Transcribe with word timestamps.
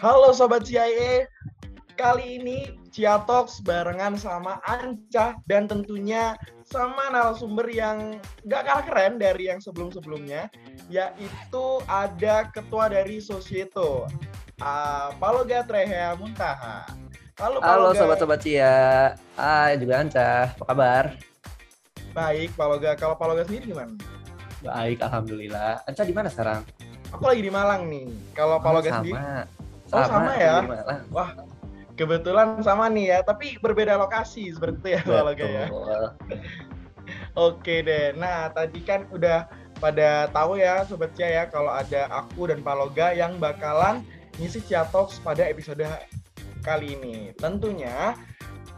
Halo 0.00 0.32
Sobat 0.32 0.64
CIA, 0.64 1.28
kali 2.00 2.40
ini 2.40 2.72
Cia 2.88 3.20
Talks 3.28 3.60
barengan 3.60 4.16
sama 4.16 4.56
Anca 4.64 5.36
dan 5.44 5.68
tentunya 5.68 6.40
sama 6.64 7.12
narasumber 7.12 7.68
yang 7.68 8.16
gak 8.48 8.64
kalah 8.64 8.84
keren 8.88 9.20
dari 9.20 9.52
yang 9.52 9.60
sebelum-sebelumnya, 9.60 10.48
yaitu 10.88 11.84
ada 11.84 12.48
ketua 12.48 12.88
dari 12.88 13.20
Sosieto, 13.20 14.08
uh, 14.64 15.12
Paloga 15.20 15.68
Trehea 15.68 16.16
Muntaha. 16.16 16.88
Halo, 17.36 17.60
Halo 17.60 17.92
sobat-sobat 17.92 18.40
Cia, 18.40 19.12
ah 19.36 19.68
juga 19.76 20.00
Anca, 20.00 20.56
apa 20.56 20.64
kabar? 20.64 21.04
Baik, 22.16 22.56
Paloga. 22.56 22.96
Kalau 22.96 23.20
Paloga 23.20 23.44
sendiri 23.44 23.76
gimana? 23.76 23.92
Baik, 24.64 25.04
alhamdulillah. 25.04 25.84
Anca 25.84 26.08
di 26.08 26.16
mana 26.16 26.32
sekarang? 26.32 26.64
Aku 27.12 27.28
lagi 27.28 27.44
di 27.44 27.52
Malang 27.52 27.84
nih. 27.84 28.08
Kalau 28.32 28.56
oh, 28.56 28.64
Paloga 28.64 28.88
sendiri? 28.96 29.59
Oh 29.90 30.04
sama, 30.06 30.32
sama 30.32 30.32
ya. 30.38 30.54
Wah 31.10 31.30
kebetulan 31.98 32.62
sama 32.64 32.88
nih 32.88 33.12
ya, 33.12 33.18
tapi 33.20 33.60
berbeda 33.60 33.98
lokasi 34.00 34.54
seperti 34.54 34.78
itu 34.78 34.88
ya 34.96 35.00
kalau 35.04 35.32
ya. 35.36 35.66
Oke 37.34 37.82
deh. 37.82 38.14
Nah 38.14 38.48
tadi 38.54 38.80
kan 38.80 39.06
udah 39.10 39.50
pada 39.80 40.28
tahu 40.30 40.60
ya 40.60 40.84
sobat 40.84 41.12
Cia 41.16 41.28
ya 41.28 41.44
kalau 41.48 41.72
ada 41.72 42.06
aku 42.12 42.48
dan 42.52 42.60
Paloga 42.60 43.16
yang 43.16 43.40
bakalan 43.40 44.04
ngisi 44.36 44.60
Cia 44.64 44.84
Talks 44.88 45.18
pada 45.20 45.44
episode 45.44 45.84
kali 46.60 46.96
ini. 46.96 47.32
Tentunya 47.36 48.14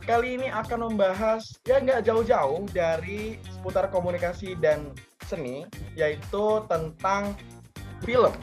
kali 0.03 0.39
ini 0.39 0.51
akan 0.51 0.91
membahas 0.91 1.59
ya 1.67 1.79
nggak 1.79 2.07
jauh-jauh 2.07 2.67
dari 2.75 3.39
seputar 3.51 3.91
komunikasi 3.91 4.59
dan 4.59 4.91
seni, 5.27 5.67
yaitu 5.95 6.63
tentang 6.67 7.35
film. 8.03 8.35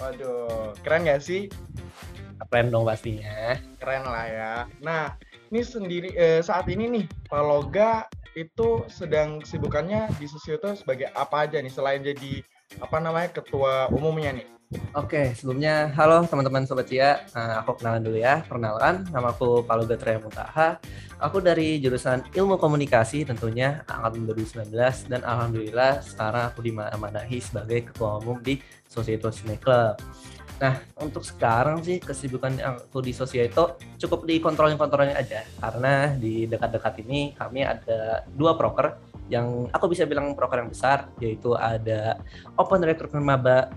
Waduh, 0.00 0.72
keren 0.80 1.04
gak 1.04 1.20
sih? 1.20 1.52
Keren 2.48 2.72
dong 2.72 2.88
pastinya. 2.88 3.56
Keren 3.76 4.04
lah 4.08 4.26
ya. 4.28 4.54
Nah, 4.80 5.16
ini 5.52 5.60
sendiri 5.60 6.10
eh, 6.16 6.40
saat 6.40 6.68
ini 6.72 6.88
nih 6.88 7.04
Paloga 7.28 8.08
itu 8.32 8.88
sedang 8.88 9.44
sibukannya 9.44 10.08
di 10.16 10.24
Susioto 10.24 10.72
sebagai 10.72 11.12
apa 11.12 11.44
aja 11.44 11.60
nih 11.60 11.68
selain 11.68 12.00
jadi 12.00 12.40
apa 12.80 12.96
namanya 13.00 13.36
ketua 13.36 13.92
umumnya 13.92 14.32
nih? 14.32 14.48
Oke, 14.96 15.36
sebelumnya 15.36 15.92
halo 15.92 16.24
teman-teman 16.24 16.64
sobat 16.64 16.88
Cia. 16.88 17.28
Nah, 17.36 17.60
aku 17.60 17.76
kenalan 17.76 18.00
dulu 18.00 18.16
ya. 18.16 18.40
Perkenalkan, 18.44 19.04
nama 19.12 19.32
aku 19.32 19.60
Paloga 19.68 20.00
Traya 20.00 20.16
Mutaha. 20.16 20.80
Aku 21.20 21.44
dari 21.44 21.76
jurusan 21.76 22.24
Ilmu 22.32 22.56
Komunikasi 22.56 23.28
tentunya 23.28 23.84
angkatan 23.84 24.24
2019 24.24 24.72
dan 25.12 25.20
alhamdulillah 25.22 26.00
sekarang 26.00 26.48
aku 26.48 26.64
dimanahi 26.64 27.38
sebagai 27.44 27.92
ketua 27.92 28.16
umum 28.20 28.40
di 28.40 28.64
Societo 28.88 29.28
Cine 29.28 29.60
Club. 29.60 30.00
Nah, 30.62 30.78
untuk 31.02 31.26
sekarang 31.26 31.82
sih 31.82 31.98
kesibukan 31.98 32.54
aku 32.62 33.02
di 33.02 33.10
Sosieto 33.10 33.76
cukup 33.98 34.24
dikontrolin-kontrolin 34.24 35.18
aja. 35.18 35.42
Karena 35.58 36.14
di 36.14 36.46
dekat-dekat 36.46 37.02
ini 37.02 37.34
kami 37.34 37.66
ada 37.66 38.22
dua 38.30 38.54
proker 38.54 38.94
yang 39.26 39.66
aku 39.74 39.90
bisa 39.90 40.06
bilang 40.06 40.36
proker 40.38 40.62
yang 40.62 40.70
besar, 40.70 41.10
yaitu 41.18 41.56
ada 41.58 42.20
Open 42.54 42.84
Recruitment 42.84 43.26
Maba 43.26 43.72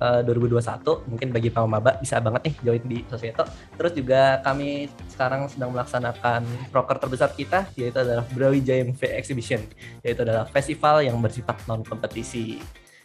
uh, 0.00 0.20
2021. 0.24 1.06
Mungkin 1.06 1.28
bagi 1.30 1.48
para 1.52 1.68
maba 1.68 2.00
bisa 2.00 2.18
banget 2.18 2.50
nih 2.50 2.54
join 2.64 2.82
di 2.88 2.98
Sosieto. 3.06 3.44
Terus 3.76 3.92
juga 3.92 4.40
kami 4.42 4.88
sekarang 5.12 5.46
sedang 5.46 5.70
melaksanakan 5.76 6.42
proker 6.72 6.96
terbesar 6.98 7.30
kita, 7.36 7.68
yaitu 7.76 8.00
adalah 8.00 8.24
Brawijaya 8.32 8.82
Movie 8.82 9.12
Exhibition, 9.14 9.60
yaitu 10.02 10.24
adalah 10.24 10.48
festival 10.48 11.04
yang 11.04 11.20
bersifat 11.20 11.60
non-kompetisi. 11.68 12.58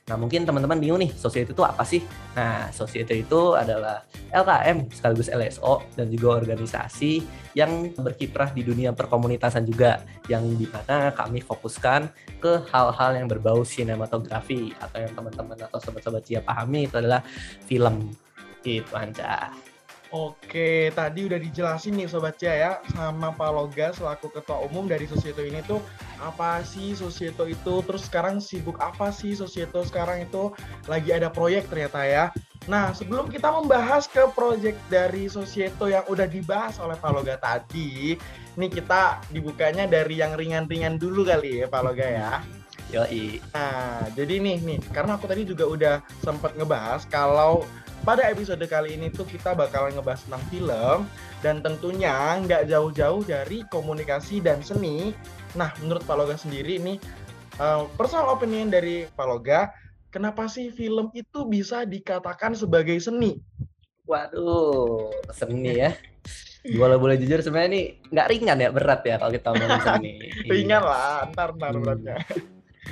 Nah 0.05 0.21
mungkin 0.21 0.45
teman-teman 0.45 0.77
bingung 0.77 1.01
nih, 1.01 1.09
Society 1.17 1.49
itu 1.49 1.65
apa 1.65 1.81
sih? 1.81 1.97
Nah 2.37 2.69
Society 2.69 3.25
itu 3.25 3.57
adalah 3.57 4.05
LKM 4.29 4.93
sekaligus 4.93 5.33
LSO 5.33 5.81
dan 5.97 6.13
juga 6.13 6.45
organisasi 6.45 7.25
yang 7.57 7.89
berkiprah 7.97 8.53
di 8.53 8.61
dunia 8.61 8.93
perkomunitasan 8.93 9.65
juga 9.65 10.05
yang 10.29 10.45
di 10.61 10.69
mana 10.69 11.09
kami 11.09 11.41
fokuskan 11.41 12.05
ke 12.37 12.53
hal-hal 12.69 13.17
yang 13.17 13.25
berbau 13.25 13.65
sinematografi 13.65 14.77
atau 14.77 15.01
yang 15.01 15.13
teman-teman 15.17 15.57
atau 15.65 15.81
sobat-sobat 15.81 16.21
Cia 16.21 16.45
pahami 16.45 16.85
itu 16.85 17.01
adalah 17.01 17.25
film 17.65 18.13
itu 18.61 18.93
Anca. 18.93 19.53
Oke, 20.15 20.95
tadi 20.95 21.27
udah 21.27 21.35
dijelasin 21.35 21.99
nih 21.99 22.07
Sobat 22.07 22.39
Cia 22.39 22.55
ya 22.55 22.71
sama 22.95 23.35
Pak 23.35 23.51
Loga 23.51 23.91
selaku 23.91 24.31
ketua 24.31 24.63
umum 24.63 24.87
dari 24.87 25.03
Sosieto 25.11 25.43
ini 25.43 25.59
tuh 25.67 25.83
apa 26.23 26.63
sih 26.63 26.95
Sosieto 26.95 27.43
itu, 27.43 27.83
terus 27.83 28.07
sekarang 28.07 28.39
sibuk 28.39 28.79
apa 28.79 29.11
sih 29.11 29.35
Sosieto 29.35 29.83
sekarang 29.83 30.23
itu 30.23 30.55
lagi 30.87 31.11
ada 31.11 31.27
proyek 31.27 31.67
ternyata 31.67 32.07
ya. 32.07 32.31
Nah, 32.71 32.95
sebelum 32.95 33.27
kita 33.27 33.51
membahas 33.59 34.07
ke 34.07 34.23
proyek 34.31 34.79
dari 34.87 35.27
Sosieto 35.27 35.91
yang 35.91 36.07
udah 36.07 36.31
dibahas 36.31 36.79
oleh 36.79 36.95
Pak 36.95 37.11
Loga 37.11 37.35
tadi, 37.35 38.15
nih 38.55 38.71
kita 38.71 39.19
dibukanya 39.35 39.83
dari 39.83 40.23
yang 40.23 40.39
ringan-ringan 40.39 40.95
dulu 40.95 41.27
kali 41.27 41.59
ya 41.59 41.67
Pak 41.67 41.81
Loga 41.83 42.07
ya. 42.07 42.39
Yoi. 42.95 43.43
Nah, 43.51 44.07
jadi 44.15 44.39
nih 44.39 44.63
nih, 44.63 44.79
karena 44.95 45.19
aku 45.19 45.27
tadi 45.27 45.43
juga 45.43 45.67
udah 45.67 45.95
sempat 46.23 46.55
ngebahas 46.55 47.03
kalau 47.11 47.67
pada 48.05 48.29
episode 48.29 48.61
kali 48.69 48.93
ini 48.93 49.09
tuh 49.09 49.25
kita 49.25 49.57
bakalan 49.57 49.97
ngebahas 49.97 50.21
tentang 50.29 50.43
film 50.53 50.99
dan 51.41 51.65
tentunya 51.65 52.37
nggak 52.37 52.69
jauh-jauh 52.69 53.25
dari 53.25 53.65
komunikasi 53.73 54.45
dan 54.45 54.61
seni. 54.61 55.09
Nah, 55.57 55.73
menurut 55.81 56.05
Paloga 56.05 56.37
sendiri 56.37 56.77
ini 56.77 57.01
uh, 57.57 57.89
personal 57.97 58.29
opinion 58.29 58.69
dari 58.69 59.09
Paloga, 59.17 59.73
kenapa 60.13 60.45
sih 60.45 60.69
film 60.69 61.09
itu 61.17 61.49
bisa 61.49 61.81
dikatakan 61.81 62.53
sebagai 62.53 62.95
seni? 63.01 63.41
Waduh, 64.05 65.09
seni 65.33 65.73
ya. 65.73 65.91
Boleh 66.65 66.97
boleh 66.97 67.13
jujur 67.21 67.45
sebenarnya 67.45 67.69
ini 67.77 67.81
nggak 68.09 68.29
ringan 68.33 68.57
ya, 68.57 68.69
berat 68.73 69.05
ya 69.05 69.21
kalau 69.21 69.33
kita 69.33 69.53
ngomongin 69.53 69.81
seni. 69.85 70.13
ringan 70.53 70.81
lah, 70.81 71.29
ntar 71.29 71.53
ntar 71.57 71.73
hmm. 71.73 71.81
beratnya. 71.81 72.17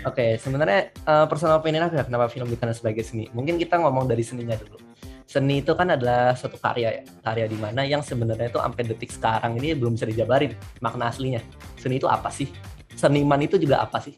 Oke, 0.01 0.17
okay, 0.17 0.31
sebenarnya 0.41 0.89
uh, 1.05 1.29
personal 1.29 1.61
opinion 1.61 1.85
aku 1.85 2.01
ya 2.01 2.03
kenapa 2.03 2.25
film 2.25 2.49
dikenal 2.49 2.73
sebagai 2.73 3.05
seni. 3.05 3.29
Mungkin 3.29 3.61
kita 3.61 3.77
ngomong 3.77 4.09
dari 4.09 4.25
seninya 4.25 4.57
dulu. 4.57 4.81
Seni 5.23 5.61
itu 5.61 5.71
kan 5.77 5.93
adalah 5.93 6.33
suatu 6.33 6.57
karya 6.57 6.89
ya. 6.99 7.03
Karya 7.21 7.45
di 7.45 7.55
mana 7.61 7.85
yang 7.85 8.01
sebenarnya 8.01 8.49
itu 8.51 8.59
sampai 8.59 8.83
detik 8.89 9.13
sekarang 9.13 9.55
ini 9.61 9.77
belum 9.77 9.95
bisa 9.95 10.09
dijabarin 10.09 10.57
makna 10.81 11.13
aslinya. 11.13 11.39
Seni 11.77 12.01
itu 12.01 12.09
apa 12.09 12.27
sih? 12.33 12.49
Seniman 12.97 13.39
itu 13.45 13.55
juga 13.61 13.85
apa 13.85 14.01
sih? 14.01 14.17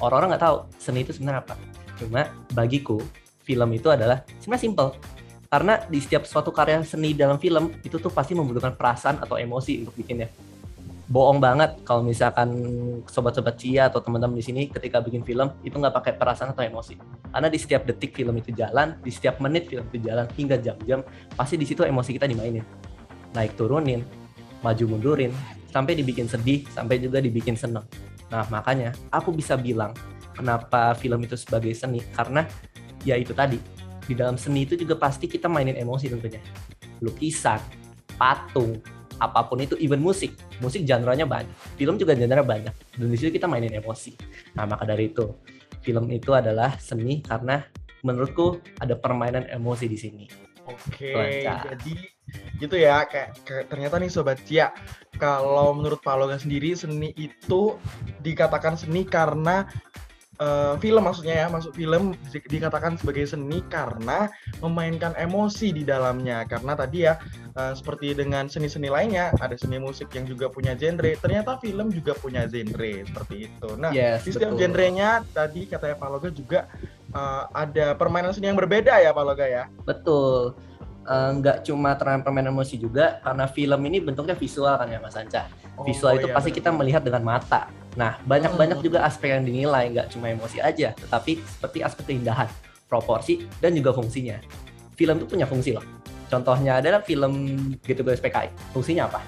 Orang-orang 0.00 0.34
nggak 0.34 0.44
tahu 0.44 0.56
seni 0.80 1.04
itu 1.04 1.12
sebenarnya 1.14 1.44
apa. 1.46 1.54
Cuma 2.00 2.26
bagiku 2.56 2.98
film 3.44 3.70
itu 3.76 3.92
adalah 3.92 4.24
sebenarnya 4.40 4.64
simple. 4.66 4.90
Karena 5.52 5.74
di 5.86 5.98
setiap 6.00 6.24
suatu 6.26 6.50
karya 6.50 6.80
seni 6.82 7.14
dalam 7.14 7.38
film 7.38 7.70
itu 7.86 8.00
tuh 8.00 8.10
pasti 8.10 8.34
membutuhkan 8.34 8.74
perasaan 8.74 9.20
atau 9.22 9.38
emosi 9.38 9.86
untuk 9.86 9.94
bikinnya 9.94 10.49
bohong 11.10 11.42
banget 11.42 11.82
kalau 11.82 12.06
misalkan 12.06 12.54
sobat-sobat 13.10 13.58
Cia 13.58 13.90
atau 13.90 13.98
teman-teman 13.98 14.38
di 14.38 14.46
sini 14.46 14.62
ketika 14.70 15.02
bikin 15.02 15.26
film 15.26 15.50
itu 15.66 15.74
nggak 15.74 15.90
pakai 15.90 16.12
perasaan 16.14 16.54
atau 16.54 16.62
emosi. 16.62 16.94
Karena 17.34 17.50
di 17.50 17.58
setiap 17.58 17.82
detik 17.82 18.14
film 18.14 18.38
itu 18.38 18.54
jalan, 18.54 18.94
di 19.02 19.10
setiap 19.10 19.42
menit 19.42 19.66
film 19.66 19.82
itu 19.90 20.06
jalan 20.06 20.30
hingga 20.38 20.62
jam-jam, 20.62 21.02
pasti 21.34 21.58
di 21.58 21.66
situ 21.66 21.82
emosi 21.82 22.14
kita 22.14 22.30
dimainin. 22.30 22.62
Naik 23.34 23.58
turunin, 23.58 24.06
maju 24.62 24.84
mundurin, 24.86 25.34
sampai 25.74 25.98
dibikin 25.98 26.30
sedih, 26.30 26.62
sampai 26.70 27.02
juga 27.02 27.18
dibikin 27.18 27.58
seneng. 27.58 27.82
Nah 28.30 28.46
makanya 28.46 28.94
aku 29.10 29.34
bisa 29.34 29.58
bilang 29.58 29.90
kenapa 30.30 30.94
film 30.94 31.26
itu 31.26 31.34
sebagai 31.34 31.74
seni 31.74 32.06
karena 32.14 32.46
ya 33.02 33.18
itu 33.18 33.34
tadi 33.34 33.58
di 34.06 34.14
dalam 34.14 34.38
seni 34.38 34.62
itu 34.62 34.78
juga 34.78 34.94
pasti 34.94 35.26
kita 35.26 35.50
mainin 35.50 35.74
emosi 35.74 36.06
tentunya. 36.06 36.38
Lukisan, 37.02 37.58
patung, 38.14 38.78
apa 39.20 39.46
pun 39.46 39.60
itu 39.60 39.76
even 39.78 40.00
musik. 40.00 40.34
Musik 40.64 40.88
genre-nya 40.88 41.28
banyak. 41.28 41.52
Film 41.76 42.00
juga 42.00 42.16
genre 42.16 42.42
banyak. 42.42 42.74
Dan 42.96 43.06
di 43.12 43.16
situ 43.20 43.30
kita 43.36 43.46
mainin 43.46 43.76
emosi. 43.76 44.16
Nah 44.56 44.64
maka 44.66 44.88
dari 44.88 45.12
itu 45.12 45.36
film 45.84 46.08
itu 46.12 46.32
adalah 46.32 46.76
seni 46.80 47.20
karena 47.24 47.64
menurutku 48.04 48.60
ada 48.80 48.96
permainan 48.96 49.48
emosi 49.48 49.86
di 49.88 49.98
sini. 50.00 50.24
Oke 50.68 51.42
jadi 51.44 51.94
gitu 52.62 52.76
ya 52.78 53.02
kayak, 53.10 53.42
kayak 53.42 53.66
ternyata 53.66 53.98
nih 53.98 54.06
sobat 54.12 54.38
Cia 54.46 54.70
kalau 55.18 55.74
menurut 55.74 55.98
Pak 55.98 56.14
Logan 56.14 56.38
sendiri 56.38 56.78
seni 56.78 57.10
itu 57.18 57.74
dikatakan 58.22 58.78
seni 58.78 59.02
karena 59.02 59.66
uh, 60.40 60.74
film 60.80 61.04
maksudnya 61.04 61.44
ya 61.44 61.46
masuk 61.52 61.76
film 61.76 62.16
dikatakan 62.48 62.96
sebagai 62.96 63.28
seni 63.28 63.60
karena 63.68 64.26
memainkan 64.64 65.12
emosi 65.14 65.70
di 65.70 65.84
dalamnya 65.84 66.48
karena 66.48 66.72
tadi 66.74 67.06
ya 67.06 67.20
uh, 67.54 67.76
seperti 67.76 68.16
dengan 68.16 68.48
seni-seni 68.48 68.88
lainnya 68.88 69.30
ada 69.38 69.54
seni 69.54 69.76
musik 69.78 70.10
yang 70.16 70.26
juga 70.26 70.48
punya 70.48 70.72
genre 70.74 71.12
ternyata 71.20 71.60
film 71.60 71.92
juga 71.92 72.16
punya 72.16 72.48
genre 72.48 72.92
seperti 73.04 73.46
itu 73.46 73.68
nah 73.76 73.92
yes, 73.92 74.24
di 74.24 74.34
setiap 74.34 74.56
genrenya 74.56 75.22
tadi 75.30 75.68
katanya 75.68 75.96
Paloga 76.00 76.32
juga 76.32 76.66
uh, 77.12 77.46
ada 77.52 77.94
permainan 77.94 78.32
seni 78.32 78.50
yang 78.50 78.58
berbeda 78.58 78.98
ya 78.98 79.12
Paloga 79.12 79.44
ya 79.44 79.68
betul 79.84 80.56
nggak 81.10 81.58
uh, 81.58 81.62
cuma 81.64 81.96
terang 81.96 82.22
permainan 82.22 82.54
emosi 82.54 82.76
juga 82.76 83.18
karena 83.24 83.48
film 83.50 83.80
ini 83.88 83.98
bentuknya 84.04 84.36
visual 84.36 84.76
kan 84.78 84.86
ya 84.86 85.00
Mas 85.02 85.16
Anca. 85.16 85.48
Oh, 85.74 85.82
visual 85.82 86.20
itu 86.20 86.28
iya, 86.28 86.36
pasti 86.36 86.52
betul. 86.52 86.58
kita 86.60 86.70
melihat 86.76 87.02
dengan 87.02 87.24
mata. 87.24 87.66
Nah, 87.98 88.22
banyak-banyak 88.22 88.78
juga 88.86 89.02
aspek 89.02 89.34
yang 89.34 89.42
dinilai, 89.42 89.90
nggak 89.90 90.14
cuma 90.14 90.30
emosi 90.30 90.62
aja, 90.62 90.94
tetapi 90.94 91.42
seperti 91.42 91.78
aspek 91.82 92.14
keindahan, 92.14 92.46
proporsi, 92.86 93.46
dan 93.58 93.74
juga 93.74 93.90
fungsinya. 93.90 94.38
Film 94.94 95.18
itu 95.18 95.26
punya 95.26 95.46
fungsi 95.48 95.74
loh. 95.74 95.82
Contohnya 96.30 96.78
adalah 96.78 97.02
film 97.02 97.58
Gitu 97.82 98.06
Guys 98.06 98.22
PKI. 98.22 98.54
Fungsinya 98.70 99.10
apa? 99.10 99.20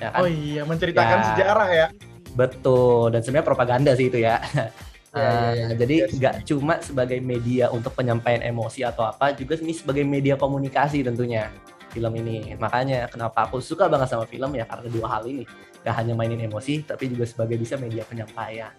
Ya 0.00 0.08
kan? 0.08 0.24
Oh 0.24 0.28
iya, 0.30 0.62
menceritakan 0.64 1.18
ya, 1.20 1.26
sejarah 1.36 1.68
ya. 1.68 1.86
Betul, 2.32 3.12
dan 3.12 3.20
sebenarnya 3.20 3.46
propaganda 3.46 3.92
sih 3.92 4.08
itu 4.08 4.20
ya. 4.24 4.40
Ya, 5.10 5.18
ya, 5.18 5.26
ya. 5.26 5.66
Uh, 5.66 5.70
jadi 5.74 5.94
nggak 6.06 6.34
yes. 6.38 6.46
cuma 6.46 6.78
sebagai 6.78 7.18
media 7.18 7.66
untuk 7.74 7.90
penyampaian 7.98 8.46
emosi 8.46 8.86
atau 8.86 9.02
apa, 9.10 9.34
juga 9.34 9.58
ini 9.58 9.74
sebagai 9.74 10.06
media 10.06 10.38
komunikasi 10.38 11.02
tentunya 11.02 11.50
film 11.90 12.14
ini. 12.14 12.54
Makanya 12.54 13.10
kenapa 13.10 13.50
aku 13.50 13.58
suka 13.58 13.90
banget 13.90 14.06
sama 14.06 14.22
film 14.30 14.54
ya 14.54 14.62
karena 14.70 14.86
dua 14.86 15.06
hal 15.18 15.26
ini. 15.26 15.42
Gak 15.80 15.96
hanya 15.96 16.12
mainin 16.12 16.40
emosi, 16.44 16.84
tapi 16.84 17.08
juga 17.08 17.24
sebagai 17.24 17.56
bisa 17.56 17.80
media 17.80 18.04
penyampaian. 18.04 18.72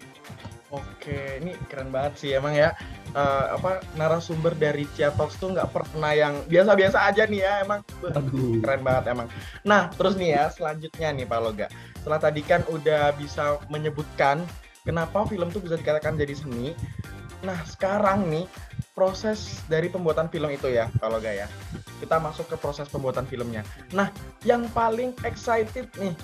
Oke, 0.72 1.36
ini 1.44 1.52
keren 1.68 1.92
banget 1.92 2.16
sih 2.16 2.30
emang 2.32 2.56
ya. 2.56 2.72
Uh, 3.12 3.60
apa 3.60 3.84
narasumber 3.92 4.56
dari 4.56 4.88
Cia 4.96 5.12
Talks 5.12 5.36
tuh 5.36 5.52
nggak 5.52 5.68
pernah 5.68 6.16
yang 6.16 6.48
biasa-biasa 6.48 7.12
aja 7.12 7.28
nih 7.28 7.44
ya 7.44 7.52
emang. 7.60 7.84
Aduh. 8.00 8.56
Keren 8.64 8.80
banget 8.80 9.12
emang. 9.12 9.28
Nah 9.68 9.92
terus 9.92 10.16
nih 10.16 10.32
ya 10.32 10.48
selanjutnya 10.48 11.12
nih 11.12 11.28
Pak 11.28 11.40
Loga. 11.44 11.68
Setelah 12.00 12.20
tadi 12.24 12.40
kan 12.40 12.64
udah 12.72 13.12
bisa 13.20 13.60
menyebutkan 13.68 14.40
kenapa 14.88 15.28
film 15.28 15.52
tuh 15.52 15.60
bisa 15.60 15.76
dikatakan 15.76 16.16
jadi 16.16 16.32
seni. 16.32 16.72
Nah 17.44 17.60
sekarang 17.68 18.32
nih 18.32 18.48
proses 18.96 19.60
dari 19.68 19.92
pembuatan 19.92 20.32
film 20.32 20.48
itu 20.48 20.72
ya 20.72 20.88
Pak 20.96 21.08
Loga 21.12 21.36
ya. 21.36 21.52
Kita 22.00 22.16
masuk 22.16 22.48
ke 22.48 22.56
proses 22.56 22.88
pembuatan 22.88 23.28
filmnya. 23.28 23.60
Nah 23.92 24.08
yang 24.40 24.64
paling 24.72 25.12
excited 25.28 25.84
nih 26.00 26.16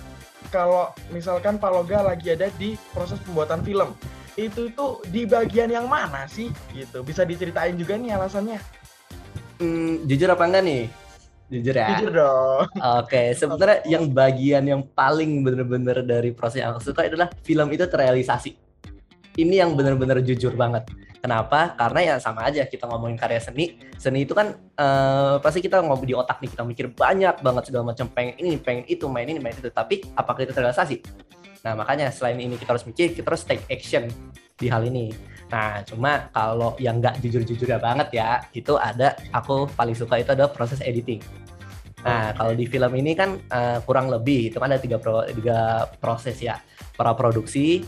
kalau 0.49 0.93
misalkan 1.13 1.61
Pak 1.61 1.71
Loga 1.71 2.03
lagi 2.03 2.33
ada 2.33 2.49
di 2.57 2.79
proses 2.95 3.21
pembuatan 3.23 3.61
film 3.67 3.93
itu 4.39 4.71
tuh 4.71 5.03
di 5.11 5.27
bagian 5.27 5.67
yang 5.67 5.91
mana 5.91 6.31
sih 6.31 6.49
gitu? 6.71 7.03
Bisa 7.03 7.27
diceritain 7.27 7.75
juga 7.75 7.99
nih 7.99 8.15
alasannya? 8.15 8.63
Hmm, 9.59 10.07
jujur 10.07 10.31
apa 10.31 10.47
enggak 10.47 10.63
nih? 10.63 10.83
Jujur 11.51 11.75
ya? 11.75 11.89
Jujur 11.99 12.13
dong. 12.15 12.65
Oke 13.03 13.35
sebenarnya 13.35 13.79
yang 13.89 14.05
bagian 14.15 14.65
yang 14.69 14.83
paling 14.95 15.43
bener-bener 15.43 16.07
dari 16.07 16.31
proses 16.31 16.63
yang 16.63 16.77
aku 16.77 16.95
suka 16.95 17.11
adalah 17.11 17.27
film 17.43 17.67
itu 17.75 17.85
terrealisasi. 17.91 18.55
Ini 19.39 19.67
yang 19.67 19.75
bener-bener 19.75 20.23
jujur 20.23 20.55
banget 20.55 20.87
Kenapa? 21.19 21.75
Karena 21.75 22.01
ya 22.01 22.15
sama 22.23 22.47
aja 22.47 22.63
kita 22.63 22.87
ngomongin 22.87 23.19
karya 23.19 23.43
seni. 23.43 23.75
Seni 23.99 24.23
itu 24.23 24.39
kan 24.39 24.55
uh, 24.79 25.43
pasti 25.43 25.59
kita 25.59 25.83
ngobrol 25.83 26.07
di 26.07 26.15
otak 26.15 26.39
nih, 26.39 26.51
kita 26.55 26.63
mikir 26.63 26.87
banyak 26.95 27.43
banget 27.43 27.63
segala 27.71 27.91
macam 27.91 28.07
pengen 28.15 28.39
ini, 28.39 28.55
pengen 28.59 28.87
itu, 28.87 29.11
main 29.11 29.27
ini, 29.27 29.43
main 29.43 29.55
itu. 29.55 29.67
Tapi 29.67 30.07
apakah 30.15 30.47
itu 30.47 30.55
terrealisasi? 30.55 31.03
Nah, 31.67 31.75
makanya 31.75 32.15
selain 32.15 32.39
ini 32.39 32.55
kita 32.55 32.71
harus 32.71 32.87
mikir, 32.87 33.19
kita 33.19 33.27
harus 33.35 33.43
take 33.43 33.67
action 33.67 34.07
di 34.55 34.71
hal 34.71 34.87
ini. 34.87 35.11
Nah, 35.51 35.83
cuma 35.83 36.31
kalau 36.31 36.79
yang 36.79 37.03
nggak 37.03 37.19
jujur-jujur 37.19 37.67
banget 37.83 38.15
ya, 38.15 38.39
itu 38.55 38.79
ada 38.79 39.19
aku 39.35 39.67
paling 39.75 39.99
suka 39.99 40.23
itu 40.23 40.31
adalah 40.31 40.55
proses 40.55 40.79
editing. 40.85 41.19
Nah, 42.07 42.31
kalau 42.31 42.55
di 42.55 42.63
film 42.71 42.95
ini 42.95 43.19
kan 43.19 43.43
uh, 43.51 43.83
kurang 43.83 44.07
lebih 44.07 44.55
itu 44.55 44.57
kan 44.63 44.71
ada 44.71 44.79
tiga, 44.79 45.03
pro, 45.03 45.27
tiga 45.27 45.91
proses 45.99 46.39
ya, 46.39 46.55
pra 46.99 47.15
produksi, 47.15 47.87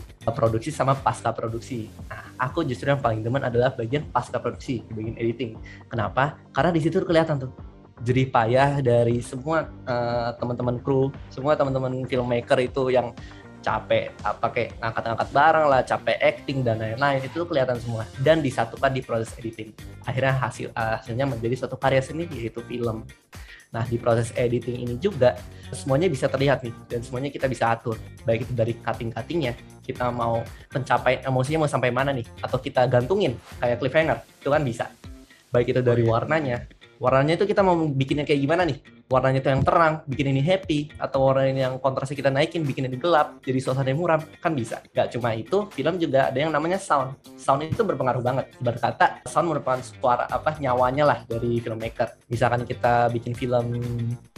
sama 0.71 0.95
pasca 0.95 1.35
produksi. 1.35 1.91
Nah, 2.07 2.31
aku 2.39 2.63
justru 2.63 2.87
yang 2.87 3.03
paling 3.03 3.19
demen 3.19 3.43
adalah 3.43 3.75
bagian 3.75 4.07
pasca 4.07 4.39
produksi, 4.39 4.87
bagian 4.87 5.19
editing. 5.19 5.59
Kenapa? 5.91 6.39
Karena 6.55 6.71
di 6.71 6.79
situ 6.79 7.03
kelihatan 7.03 7.43
tuh 7.43 7.51
jerih 8.07 8.31
payah 8.31 8.79
dari 8.79 9.19
semua 9.19 9.67
uh, 9.83 10.31
teman-teman 10.39 10.79
kru, 10.79 11.11
semua 11.27 11.59
teman-teman 11.59 12.07
filmmaker 12.07 12.63
itu 12.63 12.87
yang 12.87 13.11
capek 13.61 14.09
apa 14.25 14.45
kayak 14.49 14.69
ngangkat-ngangkat 14.81 15.29
barang 15.29 15.65
lah 15.69 15.81
capek 15.85 16.17
acting 16.17 16.65
dan 16.65 16.81
lain-lain 16.81 17.21
itu 17.21 17.45
kelihatan 17.45 17.77
semua 17.77 18.09
dan 18.25 18.41
disatukan 18.41 18.89
di 18.89 19.05
proses 19.05 19.29
editing 19.37 19.69
akhirnya 20.03 20.33
hasil 20.33 20.73
hasilnya 20.73 21.29
menjadi 21.29 21.55
suatu 21.61 21.77
karya 21.77 22.01
seni 22.01 22.25
yaitu 22.33 22.59
film 22.65 23.05
nah 23.71 23.87
di 23.87 23.95
proses 23.95 24.35
editing 24.35 24.83
ini 24.83 24.95
juga 24.99 25.39
semuanya 25.71 26.11
bisa 26.11 26.27
terlihat 26.27 26.59
nih 26.67 26.75
dan 26.91 26.99
semuanya 26.99 27.31
kita 27.31 27.47
bisa 27.47 27.71
atur. 27.71 27.95
Baik 28.27 28.43
itu 28.43 28.53
dari 28.53 28.75
cutting-cuttingnya 28.75 29.55
kita 29.79 30.11
mau 30.11 30.43
pencapaian 30.67 31.23
emosinya 31.23 31.63
mau 31.63 31.71
sampai 31.71 31.89
mana 31.89 32.11
nih 32.11 32.27
atau 32.43 32.59
kita 32.59 32.83
gantungin 32.91 33.39
kayak 33.63 33.79
cliffhanger 33.79 34.19
itu 34.43 34.49
kan 34.51 34.61
bisa. 34.61 34.85
Baik 35.51 35.71
itu 35.71 35.81
dari 35.83 36.03
warnanya 36.03 36.67
warnanya 37.01 37.33
itu 37.41 37.49
kita 37.49 37.65
mau 37.65 37.73
bikinnya 37.73 38.21
kayak 38.21 38.41
gimana 38.45 38.61
nih? 38.69 38.77
Warnanya 39.09 39.41
itu 39.41 39.49
yang 39.49 39.65
terang 39.65 39.93
bikin 40.05 40.29
ini 40.29 40.39
happy 40.45 40.93
atau 41.01 41.25
warna 41.25 41.49
yang 41.49 41.81
kontrasnya 41.81 42.13
kita 42.13 42.29
naikin 42.29 42.61
bikin 42.61 42.85
ini 42.85 43.01
gelap 43.01 43.41
jadi 43.41 43.57
suasana 43.57 43.89
yang 43.89 43.99
muram 43.99 44.21
kan 44.37 44.53
bisa. 44.53 44.85
Gak 44.93 45.17
cuma 45.17 45.33
itu 45.33 45.65
film 45.73 45.97
juga 45.97 46.29
ada 46.29 46.37
yang 46.37 46.53
namanya 46.53 46.77
sound. 46.77 47.17
Sound 47.35 47.65
itu 47.65 47.81
berpengaruh 47.81 48.21
banget. 48.21 48.53
Berkata 48.61 49.19
sound 49.25 49.49
merupakan 49.49 49.81
suara 49.81 50.29
apa 50.29 50.53
nyawanya 50.61 51.03
lah 51.09 51.19
dari 51.25 51.57
filmmaker. 51.57 52.21
Misalkan 52.29 52.63
kita 52.69 53.09
bikin 53.09 53.33
film 53.33 53.65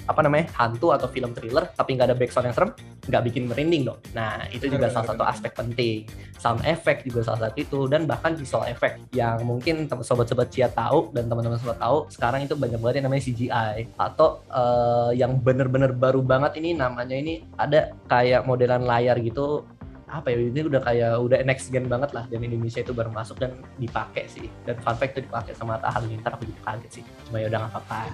apa 0.04 0.20
namanya 0.24 0.52
hantu 0.60 0.92
atau 0.92 1.08
film 1.08 1.32
thriller 1.32 1.70
tapi 1.74 1.96
nggak 1.96 2.08
ada 2.12 2.18
background 2.18 2.52
yang 2.52 2.56
serem 2.56 2.72
nggak 3.08 3.24
bikin 3.32 3.44
merinding 3.48 3.84
dong. 3.88 4.00
Nah 4.16 4.48
itu 4.52 4.68
juga 4.68 4.88
salah 4.88 5.08
satu 5.12 5.24
aspek 5.24 5.52
penting. 5.56 6.08
Sound 6.40 6.64
effect 6.68 7.08
juga 7.08 7.24
salah 7.24 7.48
satu 7.48 7.56
itu 7.60 7.80
dan 7.88 8.04
bahkan 8.04 8.36
visual 8.36 8.68
effect 8.68 9.00
yang 9.16 9.40
mungkin 9.44 9.88
sobat-sobat 9.88 10.52
Cia 10.52 10.68
tahu 10.72 11.12
dan 11.16 11.28
teman-teman 11.32 11.60
sobat 11.60 11.80
tahu 11.80 12.08
sekarang 12.12 12.44
itu 12.44 12.56
banyak 12.56 12.80
banget 12.80 12.96
yang 13.00 13.06
namanya 13.08 13.24
CGI 13.24 13.80
atau 13.96 14.44
uh, 14.52 15.12
yang 15.16 15.40
bener-bener 15.40 15.96
baru 15.96 16.20
banget 16.20 16.60
ini 16.60 16.76
namanya 16.76 17.16
ini 17.16 17.44
ada 17.56 17.96
kayak 18.12 18.44
modelan 18.44 18.84
layar 18.84 19.20
gitu 19.24 19.64
apa 20.14 20.30
ya 20.30 20.38
ini 20.38 20.62
udah 20.70 20.82
kayak 20.86 21.14
udah 21.18 21.38
next 21.42 21.74
gen 21.74 21.90
banget 21.90 22.14
lah 22.14 22.30
dan 22.30 22.46
Indonesia 22.46 22.86
itu 22.86 22.94
baru 22.94 23.10
masuk 23.10 23.42
dan 23.42 23.58
dipakai 23.82 24.30
sih. 24.30 24.46
Dan 24.70 24.78
fun 24.86 24.94
fact 24.94 25.18
itu 25.18 25.26
dipakai 25.26 25.58
sama 25.58 25.82
Atta 25.82 25.90
Halilintar 25.98 26.38
aku 26.38 26.46
juga 26.46 26.62
kaget 26.70 27.02
sih. 27.02 27.04
Cuma 27.26 27.42
ya 27.42 27.50
udah 27.50 27.60
nggak 27.66 27.74
apa-apa. 27.74 28.14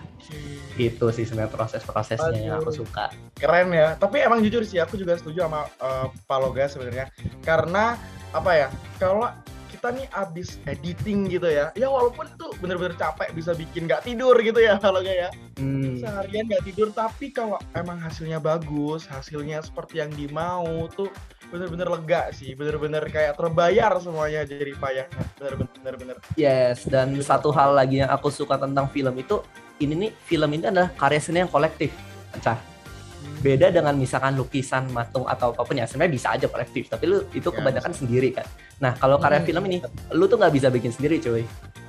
Itu 0.80 1.12
sih 1.12 1.28
sebenarnya 1.28 1.52
proses-prosesnya 1.52 2.40
yang 2.40 2.64
aku 2.64 2.72
suka. 2.72 3.12
Keren 3.36 3.76
ya. 3.76 4.00
Tapi 4.00 4.24
emang 4.24 4.40
jujur 4.40 4.64
sih 4.64 4.80
aku 4.80 4.96
juga 4.96 5.20
setuju 5.20 5.46
sama 5.52 5.68
uh, 5.84 6.08
Paloga 6.24 6.72
sebenarnya. 6.72 7.12
Karena 7.44 8.00
apa 8.32 8.52
ya 8.56 8.68
kalau 9.02 9.28
kita 9.80 9.96
nih 9.96 10.12
abis 10.12 10.60
editing 10.68 11.32
gitu 11.32 11.48
ya 11.48 11.72
ya 11.72 11.88
walaupun 11.88 12.28
itu 12.28 12.52
bener-bener 12.60 13.00
capek 13.00 13.32
bisa 13.32 13.56
bikin 13.56 13.88
nggak 13.88 14.04
tidur 14.04 14.36
gitu 14.44 14.60
ya 14.60 14.76
kalau 14.76 15.00
ya. 15.00 15.32
Hmm. 15.56 15.96
seharian 16.04 16.52
nggak 16.52 16.68
tidur 16.68 16.92
tapi 16.92 17.32
kalau 17.32 17.56
emang 17.72 17.96
hasilnya 17.96 18.44
bagus 18.44 19.08
hasilnya 19.08 19.64
seperti 19.64 20.04
yang 20.04 20.12
dimau 20.12 20.92
tuh 20.92 21.08
bener-bener 21.50 21.88
lega 21.90 22.22
sih 22.30 22.54
bener-bener 22.54 23.04
kayak 23.10 23.34
terbayar 23.34 23.98
semuanya 23.98 24.46
jadi 24.46 24.74
payah 24.78 25.06
bener-bener 25.42 25.94
bener 25.98 26.16
yes 26.38 26.86
dan 26.86 27.10
gitu. 27.12 27.26
satu 27.26 27.50
hal 27.50 27.74
lagi 27.74 28.06
yang 28.06 28.10
aku 28.14 28.30
suka 28.30 28.56
tentang 28.62 28.86
film 28.94 29.18
itu 29.18 29.42
ini 29.82 30.08
nih 30.08 30.12
film 30.30 30.50
ini 30.54 30.70
adalah 30.70 30.94
karya 30.94 31.20
seni 31.20 31.42
yang 31.42 31.52
kolektif 31.52 31.90
Cah. 32.46 32.54
Hmm. 32.56 33.36
beda 33.42 33.74
dengan 33.74 33.98
misalkan 33.98 34.38
lukisan 34.38 34.94
matung 34.94 35.26
atau 35.26 35.52
apa 35.52 35.66
pun 35.66 35.76
ya 35.76 35.90
sebenarnya 35.90 36.14
bisa 36.14 36.28
aja 36.32 36.46
kolektif 36.48 36.88
tapi 36.88 37.04
lu 37.10 37.26
itu 37.36 37.50
ya, 37.50 37.56
kebanyakan 37.58 37.92
ya, 37.92 37.98
sendiri 37.98 38.30
kan 38.32 38.48
nah 38.80 38.94
kalau 38.96 39.18
karya 39.18 39.42
hmm. 39.42 39.50
film 39.50 39.64
ini 39.68 39.78
lu 40.14 40.30
tuh 40.30 40.38
nggak 40.40 40.54
bisa 40.54 40.68
bikin 40.70 40.94
sendiri 40.94 41.18
cuy 41.20 41.44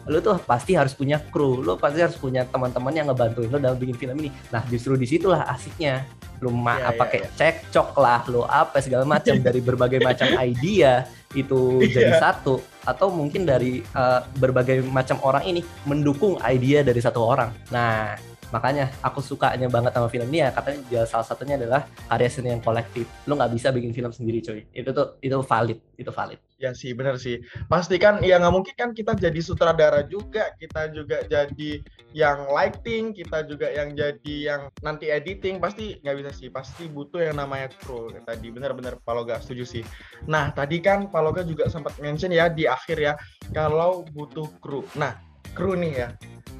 lu 0.08 0.18
tuh 0.24 0.40
pasti 0.42 0.72
harus 0.74 0.96
punya 0.96 1.20
kru 1.20 1.60
lu 1.60 1.76
pasti 1.76 2.00
harus 2.00 2.16
punya 2.16 2.48
teman-teman 2.48 2.90
yang 2.90 3.06
ngebantuin 3.12 3.52
lu 3.52 3.60
dalam 3.60 3.76
bikin 3.76 3.94
film 3.94 4.16
ini 4.24 4.32
nah 4.48 4.64
justru 4.66 4.96
di 4.96 5.06
situlah 5.06 5.44
asiknya 5.52 6.02
lu 6.40 6.50
ma 6.50 6.76
yeah, 6.76 6.90
apa 6.92 7.02
yeah, 7.04 7.10
kayak 7.12 7.24
yeah. 7.24 7.36
cekcok 7.36 7.88
lah 8.00 8.20
lu 8.28 8.42
apa 8.44 8.80
segala 8.80 9.04
macam 9.14 9.36
dari 9.40 9.60
berbagai 9.60 10.00
macam 10.00 10.28
idea 10.48 11.04
itu 11.36 11.84
yeah. 11.84 11.92
jadi 11.94 12.12
satu. 12.18 12.58
Atau 12.82 13.12
mungkin 13.12 13.46
dari 13.46 13.84
uh, 13.94 14.24
berbagai 14.40 14.82
macam 14.88 15.20
orang 15.22 15.46
ini 15.46 15.60
mendukung 15.86 16.40
idea 16.42 16.82
dari 16.82 16.98
satu 16.98 17.22
orang. 17.22 17.52
Nah 17.70 18.18
makanya 18.50 18.90
aku 18.98 19.22
sukanya 19.22 19.70
banget 19.70 19.94
sama 19.94 20.10
film 20.10 20.26
ini 20.26 20.42
ya 20.42 20.50
katanya 20.50 21.06
salah 21.06 21.22
satunya 21.22 21.54
adalah 21.54 21.86
karya 22.10 22.28
seni 22.32 22.50
yang 22.50 22.64
kolektif. 22.64 23.06
Lu 23.30 23.38
nggak 23.38 23.52
bisa 23.54 23.70
bikin 23.70 23.94
film 23.94 24.10
sendiri 24.10 24.42
cuy. 24.42 24.66
Itu 24.74 24.90
tuh 24.90 25.20
itu 25.22 25.38
valid 25.38 25.78
itu 25.94 26.10
valid 26.10 26.49
ya 26.60 26.76
sih 26.76 26.92
bener 26.92 27.16
sih. 27.16 27.40
Pasti 27.66 27.96
kan 27.96 28.20
ya 28.20 28.36
nggak 28.36 28.52
mungkin 28.52 28.74
kan 28.76 28.90
kita 28.92 29.16
jadi 29.16 29.40
sutradara 29.40 30.04
juga 30.04 30.52
kita 30.60 30.92
juga 30.92 31.24
jadi 31.24 31.80
yang 32.12 32.46
lighting 32.52 33.16
kita 33.16 33.48
juga 33.48 33.72
yang 33.72 33.96
jadi 33.96 34.36
yang 34.36 34.62
nanti 34.84 35.08
editing 35.08 35.56
pasti 35.58 35.96
nggak 36.04 36.16
bisa 36.20 36.30
sih. 36.36 36.48
Pasti 36.52 36.86
butuh 36.86 37.24
yang 37.32 37.40
namanya 37.40 37.72
kru 37.80 38.12
tadi. 38.28 38.52
Bener-bener 38.52 39.00
Paloga 39.02 39.40
setuju 39.40 39.64
sih. 39.64 39.82
Nah 40.28 40.52
tadi 40.52 40.84
kan 40.84 41.08
Paloga 41.08 41.40
juga 41.40 41.66
sempat 41.72 41.96
mention 41.98 42.30
ya 42.30 42.52
di 42.52 42.68
akhir 42.68 43.00
ya 43.00 43.16
kalau 43.56 44.04
butuh 44.12 44.46
kru 44.60 44.84
nah 44.94 45.16
kru 45.56 45.74
nih 45.74 45.92
ya. 45.96 46.08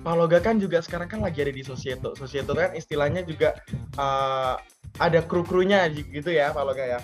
Paloga 0.01 0.41
kan 0.41 0.57
juga 0.57 0.81
sekarang 0.81 1.13
kan 1.13 1.21
lagi 1.21 1.45
ada 1.45 1.53
di 1.53 1.61
Sosieto. 1.61 2.17
Sosieto 2.17 2.57
kan 2.57 2.73
istilahnya 2.73 3.21
juga 3.21 3.53
uh, 4.01 4.57
ada 4.97 5.21
kru-krunya 5.21 5.93
gitu 5.93 6.33
ya 6.33 6.57
Paloga 6.57 6.97
ya. 6.97 7.01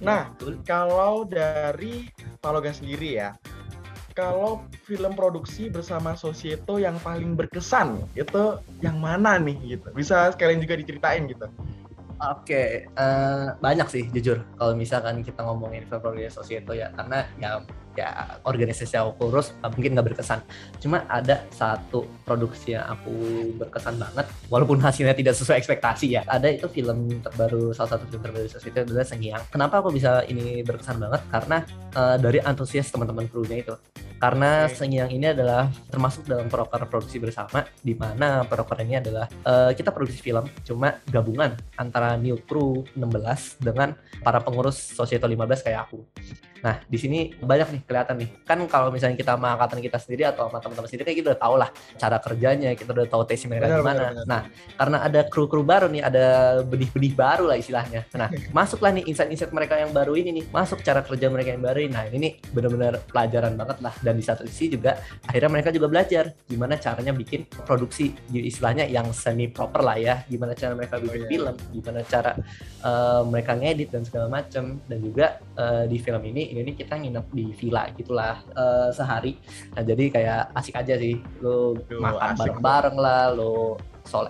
Nah, 0.00 0.32
kalau 0.64 1.28
dari 1.28 2.08
Paloga 2.40 2.72
sendiri 2.72 3.20
ya, 3.20 3.36
kalau 4.16 4.64
film 4.88 5.12
produksi 5.12 5.68
bersama 5.68 6.16
Sosieto 6.16 6.80
yang 6.80 6.96
paling 7.04 7.36
berkesan 7.36 8.00
itu 8.16 8.56
yang 8.80 8.96
mana 8.96 9.36
nih 9.36 9.76
gitu? 9.76 9.92
Bisa 9.92 10.32
sekalian 10.32 10.64
juga 10.64 10.80
diceritain 10.80 11.28
gitu. 11.28 11.46
Oke, 12.20 12.84
uh, 12.84 13.00
eh, 13.00 13.46
banyak 13.64 13.88
sih 13.88 14.04
jujur. 14.12 14.44
Kalau 14.60 14.76
misalkan 14.76 15.24
kita 15.24 15.40
ngomongin 15.40 15.88
film 15.88 16.04
Progress 16.04 16.36
Societo 16.36 16.76
ya, 16.76 16.92
karena 16.92 17.24
ya 17.40 17.64
ya 17.96 18.38
organisasi 18.46 18.94
aku 19.00 19.12
kurus 19.18 19.56
mungkin 19.64 19.96
nggak 19.96 20.12
berkesan. 20.12 20.44
Cuma 20.84 21.08
ada 21.08 21.48
satu 21.48 22.04
produksi 22.28 22.76
yang 22.76 22.84
aku 22.92 23.12
berkesan 23.56 23.96
banget, 23.96 24.28
walaupun 24.52 24.84
hasilnya 24.84 25.16
tidak 25.16 25.32
sesuai 25.32 25.64
ekspektasi 25.64 26.20
ya. 26.20 26.22
Ada 26.28 26.60
itu 26.60 26.68
film 26.68 27.24
terbaru, 27.24 27.72
salah 27.72 27.96
satu 27.96 28.04
film 28.12 28.20
terbaru 28.20 28.52
Societo 28.52 28.84
adalah 28.84 29.08
Sengiang. 29.08 29.40
Kenapa 29.48 29.80
aku 29.80 29.88
bisa 29.88 30.20
ini 30.28 30.60
berkesan 30.60 31.00
banget? 31.00 31.24
Karena 31.32 31.64
uh, 31.96 32.16
dari 32.20 32.36
antusias 32.44 32.92
teman-teman 32.92 33.32
krunya 33.32 33.64
itu 33.64 33.72
karena 34.20 34.68
okay. 34.68 34.76
Sengiang 34.76 35.10
ini 35.10 35.32
adalah 35.32 35.72
termasuk 35.88 36.28
dalam 36.28 36.46
proker 36.52 36.84
produksi 36.86 37.16
bersama 37.16 37.64
di 37.80 37.96
mana 37.96 38.44
proker 38.44 38.84
ini 38.84 39.00
adalah 39.00 39.26
uh, 39.48 39.72
kita 39.72 39.90
produksi 39.90 40.20
film 40.20 40.44
cuma 40.60 41.00
gabungan 41.08 41.56
antara 41.80 42.20
new 42.20 42.36
crew 42.44 42.84
16 42.92 43.64
dengan 43.64 43.96
para 44.20 44.44
pengurus 44.44 44.76
Sosieto 44.76 45.24
15 45.24 45.64
kayak 45.64 45.80
aku. 45.88 46.04
Nah, 46.60 46.76
di 46.84 46.98
sini 47.00 47.32
banyak 47.40 47.68
nih 47.72 47.80
kelihatan 47.88 48.16
nih. 48.20 48.28
Kan 48.44 48.60
kalau 48.68 48.92
misalnya 48.92 49.16
kita 49.16 49.36
sama 49.36 49.56
angkatan 49.56 49.80
kita 49.80 49.96
sendiri 49.96 50.22
atau 50.28 50.48
sama 50.48 50.60
teman-teman 50.60 50.88
sendiri 50.88 51.04
kayak 51.08 51.18
kita 51.24 51.28
udah 51.32 51.40
tahu 51.40 51.54
lah 51.56 51.70
cara 51.96 52.16
kerjanya, 52.20 52.70
kita 52.76 52.90
udah 52.92 53.06
tahu 53.08 53.22
tes 53.24 53.40
mereka 53.48 53.80
gimana. 53.80 54.12
Nah, 54.28 54.40
karena 54.76 54.96
ada 55.00 55.20
kru-kru 55.26 55.64
baru 55.64 55.88
nih, 55.88 56.02
ada 56.04 56.24
benih-benih 56.64 57.12
baru 57.16 57.48
lah 57.48 57.56
istilahnya. 57.56 58.04
Nah, 58.12 58.28
masuklah 58.56 58.92
nih 58.92 59.08
insight-insight 59.08 59.52
mereka 59.52 59.80
yang 59.80 59.90
baru 59.90 60.12
ini 60.16 60.30
nih, 60.40 60.44
masuk 60.52 60.84
cara 60.84 61.00
kerja 61.00 61.32
mereka 61.32 61.56
yang 61.56 61.64
baru 61.64 61.78
ini. 61.80 61.92
Nah, 61.96 62.04
ini 62.12 62.16
nih 62.20 62.32
benar-benar 62.52 63.00
pelajaran 63.08 63.56
banget 63.56 63.78
lah 63.80 63.94
dan 64.10 64.18
di 64.18 64.24
satu 64.26 64.42
sisi 64.50 64.74
juga 64.74 64.98
akhirnya 65.22 65.50
mereka 65.54 65.70
juga 65.70 65.86
belajar 65.86 66.34
gimana 66.50 66.74
caranya 66.74 67.14
bikin 67.14 67.46
produksi 67.62 68.10
istilahnya 68.34 68.90
yang 68.90 69.06
semi 69.14 69.46
proper 69.46 69.86
lah 69.86 69.96
ya. 69.96 70.14
Gimana 70.26 70.58
cara 70.58 70.74
mereka 70.74 70.98
bikin 70.98 71.22
oh, 71.22 71.22
iya. 71.22 71.30
film 71.30 71.54
gimana 71.70 72.00
cara 72.02 72.32
uh, 72.82 73.22
mereka 73.22 73.54
ngedit 73.54 73.88
dan 73.94 74.02
segala 74.02 74.26
macam 74.26 74.82
dan 74.90 74.98
juga 74.98 75.38
uh, 75.54 75.86
di 75.86 75.96
film 76.02 76.22
ini 76.26 76.50
ini 76.50 76.74
kita 76.74 76.98
nginep 76.98 77.26
di 77.30 77.46
villa 77.54 77.86
gitulah 77.94 78.42
uh, 78.58 78.90
sehari. 78.90 79.38
Nah 79.78 79.82
jadi 79.86 80.04
kayak 80.10 80.42
asik 80.58 80.74
aja 80.74 80.98
sih. 80.98 81.22
Lo 81.38 81.78
makan 81.78 82.34
bareng-bareng 82.34 82.96
lah 82.98 83.30
lo 83.30 83.78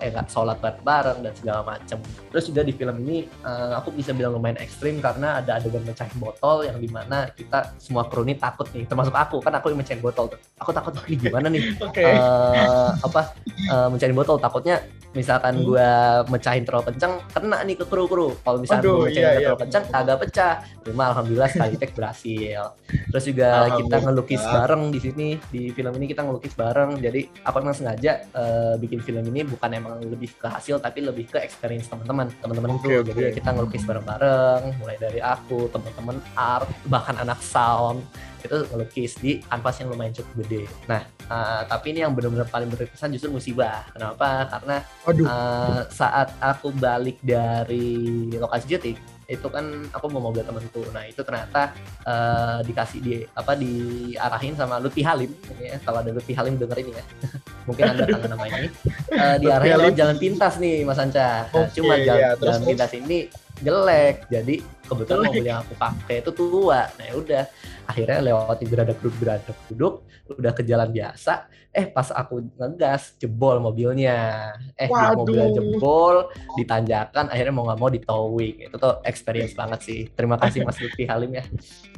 eh 0.01 0.09
nggak 0.13 0.29
sholat 0.29 0.57
bareng 0.61 1.19
dan 1.25 1.33
segala 1.33 1.61
macem. 1.65 1.97
Terus 2.29 2.45
juga 2.47 2.61
di 2.61 2.73
film 2.75 2.95
ini 3.07 3.25
uh, 3.41 3.81
aku 3.81 3.91
bisa 3.91 4.13
bilang 4.13 4.37
lumayan 4.37 4.61
ekstrim 4.61 5.01
karena 5.01 5.41
ada 5.41 5.57
adegan 5.57 5.81
mecahin 5.83 6.17
botol 6.21 6.63
yang 6.63 6.77
di 6.77 6.87
mana 6.87 7.27
kita 7.33 7.73
semua 7.81 8.05
kru 8.05 8.21
ini 8.23 8.37
takut 8.37 8.69
nih, 8.71 8.85
termasuk 8.85 9.13
aku 9.15 9.41
kan 9.41 9.57
aku 9.57 9.73
yang 9.73 9.79
mecahin 9.81 10.01
botol 10.01 10.29
tuh. 10.29 10.39
Aku 10.61 10.69
takut 10.71 10.93
nih 11.05 11.17
gimana 11.27 11.47
nih 11.49 11.63
okay. 11.87 12.13
uh, 12.13 12.93
apa 13.01 13.33
uh, 13.73 13.87
mecahin 13.89 14.15
botol 14.15 14.37
takutnya 14.37 14.81
misalkan 15.11 15.59
hmm. 15.59 15.67
gue 15.67 15.89
mecahin 16.31 16.63
terlalu 16.63 16.95
kencang 16.95 17.13
kena 17.35 17.57
nih 17.67 17.75
ke 17.75 17.85
kru 17.87 18.07
kru 18.07 18.31
kalau 18.47 18.63
misalkan 18.63 18.87
gue 18.87 19.11
mecahin 19.11 19.27
iya, 19.27 19.31
terlalu 19.35 19.51
iya. 19.51 19.61
kencang 19.67 19.83
agak 19.91 20.17
pecah 20.23 20.53
cuma 20.87 21.03
alhamdulillah 21.11 21.49
sekali 21.51 21.75
tek 21.75 21.91
berhasil 21.91 22.63
terus 23.11 23.23
juga 23.27 23.49
kita 23.75 23.95
ngelukis 24.07 24.41
bareng 24.41 24.83
di 24.87 24.99
sini 25.03 25.27
di 25.51 25.61
film 25.75 25.91
ini 25.99 26.05
kita 26.07 26.23
ngelukis 26.23 26.55
bareng 26.55 27.03
jadi 27.03 27.27
aku 27.43 27.55
memang 27.59 27.75
sengaja 27.75 28.23
uh, 28.31 28.79
bikin 28.79 29.03
film 29.03 29.23
ini 29.35 29.43
bukan 29.43 29.70
emang 29.73 30.01
lebih 30.03 30.35
ke 30.35 30.47
hasil 30.47 30.79
tapi 30.83 31.03
lebih 31.03 31.31
ke 31.31 31.37
experience 31.39 31.87
teman-teman 31.87 32.27
teman-teman 32.39 32.77
okay, 32.77 32.99
okay. 32.99 33.11
jadi 33.11 33.21
kita 33.35 33.49
ngelukis 33.55 33.83
bareng-bareng 33.87 34.77
mulai 34.79 34.97
dari 34.99 35.19
aku 35.23 35.71
teman-teman 35.71 36.19
art 36.35 36.67
bahkan 36.87 37.15
anak 37.19 37.39
sound 37.39 38.03
itu 38.43 38.57
ngelukis 38.69 39.11
di 39.21 39.31
kanvas 39.45 39.75
yang 39.81 39.89
lumayan 39.93 40.13
cukup 40.13 40.33
gede. 40.45 40.63
Nah, 40.89 41.01
uh, 41.29 41.61
tapi 41.69 41.93
ini 41.93 42.03
yang 42.03 42.13
benar-benar 42.13 42.49
paling 42.49 42.69
berkesan 42.69 43.13
justru 43.13 43.29
musibah. 43.31 43.87
Kenapa? 43.93 44.49
Karena 44.49 44.77
uh, 45.07 45.85
saat 45.87 46.33
aku 46.41 46.73
balik 46.73 47.21
dari 47.21 48.27
lokasi 48.35 48.65
syuting 48.77 48.97
itu 49.31 49.47
kan 49.47 49.63
aku 49.95 50.11
mau 50.11 50.27
mobil 50.27 50.43
temanku. 50.43 50.83
Nah 50.91 51.07
itu 51.07 51.23
ternyata 51.23 51.71
uh, 52.03 52.59
dikasih 52.67 52.99
di 52.99 53.13
apa 53.31 53.55
diarahin 53.55 54.59
sama 54.59 54.75
Lutfi 54.83 54.99
Halim. 55.07 55.31
Ya 55.55 55.79
kalau 55.79 56.03
ada 56.03 56.11
Lutfi 56.11 56.35
Halim 56.35 56.59
dengerin 56.59 56.91
ya. 56.91 57.03
Mungkin 57.67 57.83
anda 57.95 58.03
tahu 58.03 58.27
nama 58.27 58.45
ini. 58.51 58.67
Uh, 59.15 59.35
diarahin 59.39 59.71
lewat 59.79 59.95
jalan 59.95 60.17
pintas 60.19 60.59
nih 60.59 60.83
Mas 60.83 60.99
Anca. 60.99 61.47
Nah, 61.47 61.63
okay, 61.63 61.79
cuma 61.79 61.95
jalan, 61.95 62.19
ya, 62.19 62.29
jalan 62.35 62.61
pintas 62.67 62.91
ini 62.91 63.17
jelek. 63.63 64.27
Jadi 64.27 64.55
kebetulan 64.91 65.31
mobil 65.31 65.45
yang 65.47 65.59
aku 65.63 65.73
pakai 65.79 66.15
itu 66.19 66.31
tua. 66.35 66.91
Nah 66.99 67.05
ya 67.07 67.13
udah. 67.15 67.43
Akhirnya 67.87 68.19
lewati 68.23 68.63
berada 68.67 68.93
duduk 68.95 69.15
berada 69.19 69.51
duduk 69.71 69.93
udah 70.27 70.51
ke 70.51 70.63
jalan 70.67 70.91
biasa. 70.91 71.47
Eh 71.71 71.87
pas 71.87 72.11
aku 72.11 72.43
ngegas 72.59 73.15
jebol 73.15 73.63
mobilnya. 73.63 74.51
Eh 74.75 74.91
Waduh. 74.91 75.23
mobilnya 75.23 75.47
jebol 75.55 76.27
ditanjakan 76.59 77.31
akhirnya 77.31 77.53
mau 77.55 77.63
nggak 77.63 77.79
mau 77.79 77.87
di 77.87 78.03
towing 78.03 78.55
itu 78.67 78.75
tuh 78.75 78.99
experience 79.07 79.55
banget 79.55 79.79
sih. 79.79 80.01
Terima 80.11 80.35
kasih 80.35 80.67
Mas 80.67 80.79
Lutfi 80.83 81.07
Halim 81.07 81.31
ya 81.31 81.43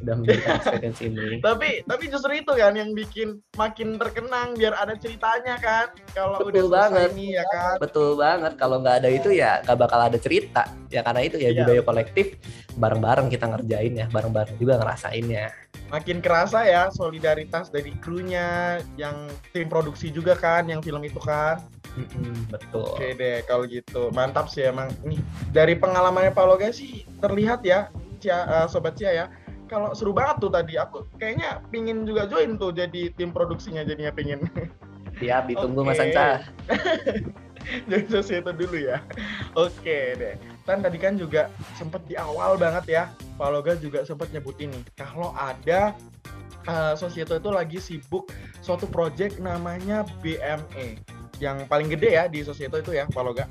udah 0.02 0.14
memberikan 0.14 0.50
experience 0.62 1.00
ini. 1.02 1.26
Tapi 1.46 1.82
tapi 1.86 2.04
justru 2.06 2.32
itu 2.38 2.52
kan 2.54 2.74
yang 2.78 2.94
bikin 2.94 3.42
makin 3.58 3.98
terkenang 3.98 4.54
biar 4.54 4.78
ada 4.78 4.94
ceritanya 4.94 5.58
kan? 5.58 5.90
Kalau 6.14 6.38
betul 6.38 6.70
udah 6.70 6.86
banget. 6.86 7.10
ini 7.18 7.26
ya 7.34 7.44
kan? 7.50 7.76
Betul 7.82 8.08
banget. 8.14 8.52
Kalau 8.54 8.76
nggak 8.78 8.96
ada 9.02 9.08
itu 9.10 9.28
ya 9.34 9.58
nggak 9.66 9.78
bakal 9.78 10.00
ada 10.06 10.18
cerita. 10.22 10.70
Ya 10.86 11.02
karena 11.02 11.26
itu 11.26 11.36
ya 11.42 11.50
iya. 11.50 11.66
budaya 11.66 11.82
kolektif 11.82 12.38
bareng-bareng 12.78 13.30
kita 13.30 13.46
ngerjain 13.50 13.94
ya 13.94 14.06
bareng-bareng 14.10 14.56
juga 14.58 14.78
ngerasainnya 14.82 15.64
makin 15.94 16.18
kerasa 16.18 16.66
ya 16.66 16.90
solidaritas 16.90 17.70
dari 17.70 17.94
krunya 18.02 18.80
yang 18.98 19.30
tim 19.54 19.70
produksi 19.70 20.10
juga 20.10 20.34
kan 20.34 20.66
yang 20.66 20.80
film 20.82 21.06
itu 21.06 21.22
kan. 21.22 21.62
Mm 21.94 22.50
betul. 22.50 22.98
Oke 22.98 23.14
deh 23.14 23.46
kalau 23.46 23.68
gitu. 23.70 24.10
Mantap 24.10 24.50
sih 24.50 24.66
emang. 24.66 24.90
Nih 25.06 25.22
dari 25.54 25.78
pengalamannya 25.78 26.34
Pak 26.34 26.44
Loga 26.50 26.74
sih 26.74 27.06
terlihat 27.22 27.62
ya 27.62 27.94
Cia, 28.18 28.42
uh, 28.48 28.66
sobat 28.66 28.98
Cia 28.98 29.14
ya. 29.14 29.26
Kalau 29.70 29.94
seru 29.96 30.10
banget 30.12 30.42
tuh 30.44 30.50
tadi 30.52 30.76
aku 30.76 31.08
kayaknya 31.16 31.62
pingin 31.72 32.04
juga 32.04 32.28
join 32.28 32.60
tuh 32.60 32.74
jadi 32.74 33.14
tim 33.14 33.30
produksinya 33.30 33.86
jadinya 33.86 34.10
pingin. 34.10 34.44
Siap 35.22 35.46
ditunggu 35.46 35.86
okay. 35.86 35.88
Mas 35.94 36.02
Anca. 36.02 36.26
Jadi 37.88 38.04
itu 38.20 38.50
dulu 38.60 38.76
ya. 38.76 39.00
Oke 39.56 40.12
deh 40.20 40.36
kan 40.64 40.80
tadi 40.80 40.96
kan 40.96 41.14
juga 41.20 41.52
sempat 41.76 42.00
di 42.08 42.16
awal 42.16 42.56
banget 42.56 42.84
ya 42.88 43.02
Pak 43.36 43.48
Loga 43.52 43.72
juga 43.76 44.00
sempat 44.02 44.32
nyebut 44.32 44.56
ini 44.56 44.80
kalau 44.96 45.36
ada 45.36 45.92
uh, 46.64 46.96
Sosieto 46.96 47.36
itu 47.36 47.50
lagi 47.52 47.78
sibuk 47.78 48.32
suatu 48.64 48.88
project 48.88 49.38
namanya 49.40 50.08
BME 50.24 51.00
yang 51.42 51.68
paling 51.68 51.92
gede 51.92 52.16
ya 52.16 52.24
di 52.26 52.40
Sosieto 52.40 52.80
itu 52.80 52.96
ya 52.96 53.04
Pak 53.10 53.22
Loga. 53.22 53.44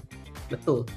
Betul. 0.49 0.89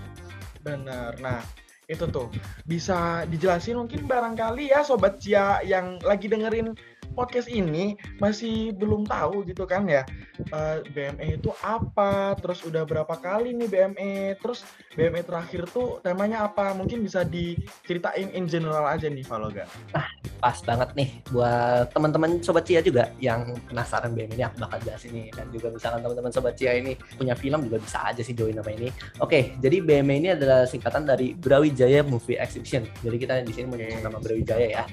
Benar 0.64 1.20
nah 1.20 1.44
itu 1.86 2.08
tuh. 2.08 2.32
Bisa 2.66 3.28
dijelasin 3.28 3.78
mungkin 3.78 4.08
barangkali 4.08 4.74
ya 4.74 4.82
sobat 4.82 5.22
Cia 5.22 5.62
yang 5.62 6.00
lagi 6.02 6.26
dengerin 6.26 6.74
podcast 7.16 7.48
ini 7.48 7.96
masih 8.20 8.76
belum 8.76 9.08
tahu 9.08 9.48
gitu 9.48 9.64
kan 9.64 9.88
ya 9.88 10.04
uh, 10.52 10.78
eh, 10.84 10.92
BME 10.92 11.40
itu 11.40 11.50
apa, 11.64 12.36
terus 12.38 12.62
udah 12.66 12.84
berapa 12.84 13.14
kali 13.16 13.56
nih 13.56 13.68
BME, 13.68 14.12
terus 14.40 14.66
BME 14.94 15.24
terakhir 15.24 15.68
tuh 15.70 16.02
temanya 16.04 16.48
apa? 16.48 16.72
Mungkin 16.76 17.04
bisa 17.04 17.24
diceritain 17.24 18.30
in 18.32 18.44
general 18.50 18.84
aja 18.86 19.08
nih 19.08 19.24
Valoga. 19.24 19.64
Ah, 19.96 20.08
pas 20.42 20.58
banget 20.62 20.92
nih 20.96 21.10
buat 21.32 21.90
teman-teman 21.92 22.40
sobat 22.44 22.68
Cia 22.68 22.84
juga 22.84 23.10
yang 23.22 23.56
penasaran 23.70 24.12
BME 24.12 24.36
ini 24.36 24.44
aku 24.44 24.66
bakal 24.66 24.78
jelasin 24.84 25.10
nih 25.14 25.26
dan 25.32 25.46
juga 25.50 25.68
misalkan 25.72 26.00
teman-teman 26.04 26.32
sobat 26.32 26.54
Cia 26.58 26.72
ini 26.76 26.92
punya 27.16 27.34
film 27.38 27.64
juga 27.66 27.78
bisa 27.80 27.98
aja 28.04 28.20
sih 28.20 28.34
join 28.36 28.56
nama 28.56 28.70
ini. 28.72 28.92
Oke, 29.22 29.56
jadi 29.62 29.80
BME 29.80 30.14
ini 30.20 30.28
adalah 30.36 30.68
singkatan 30.68 31.08
dari 31.08 31.32
Brawijaya 31.32 32.04
Movie 32.04 32.36
Exhibition. 32.36 32.84
Jadi 33.00 33.16
kita 33.16 33.34
di 33.42 33.52
sini 33.54 33.66
menyebut 33.70 34.02
nama 34.04 34.18
Brawijaya 34.20 34.68
ya. 34.82 34.84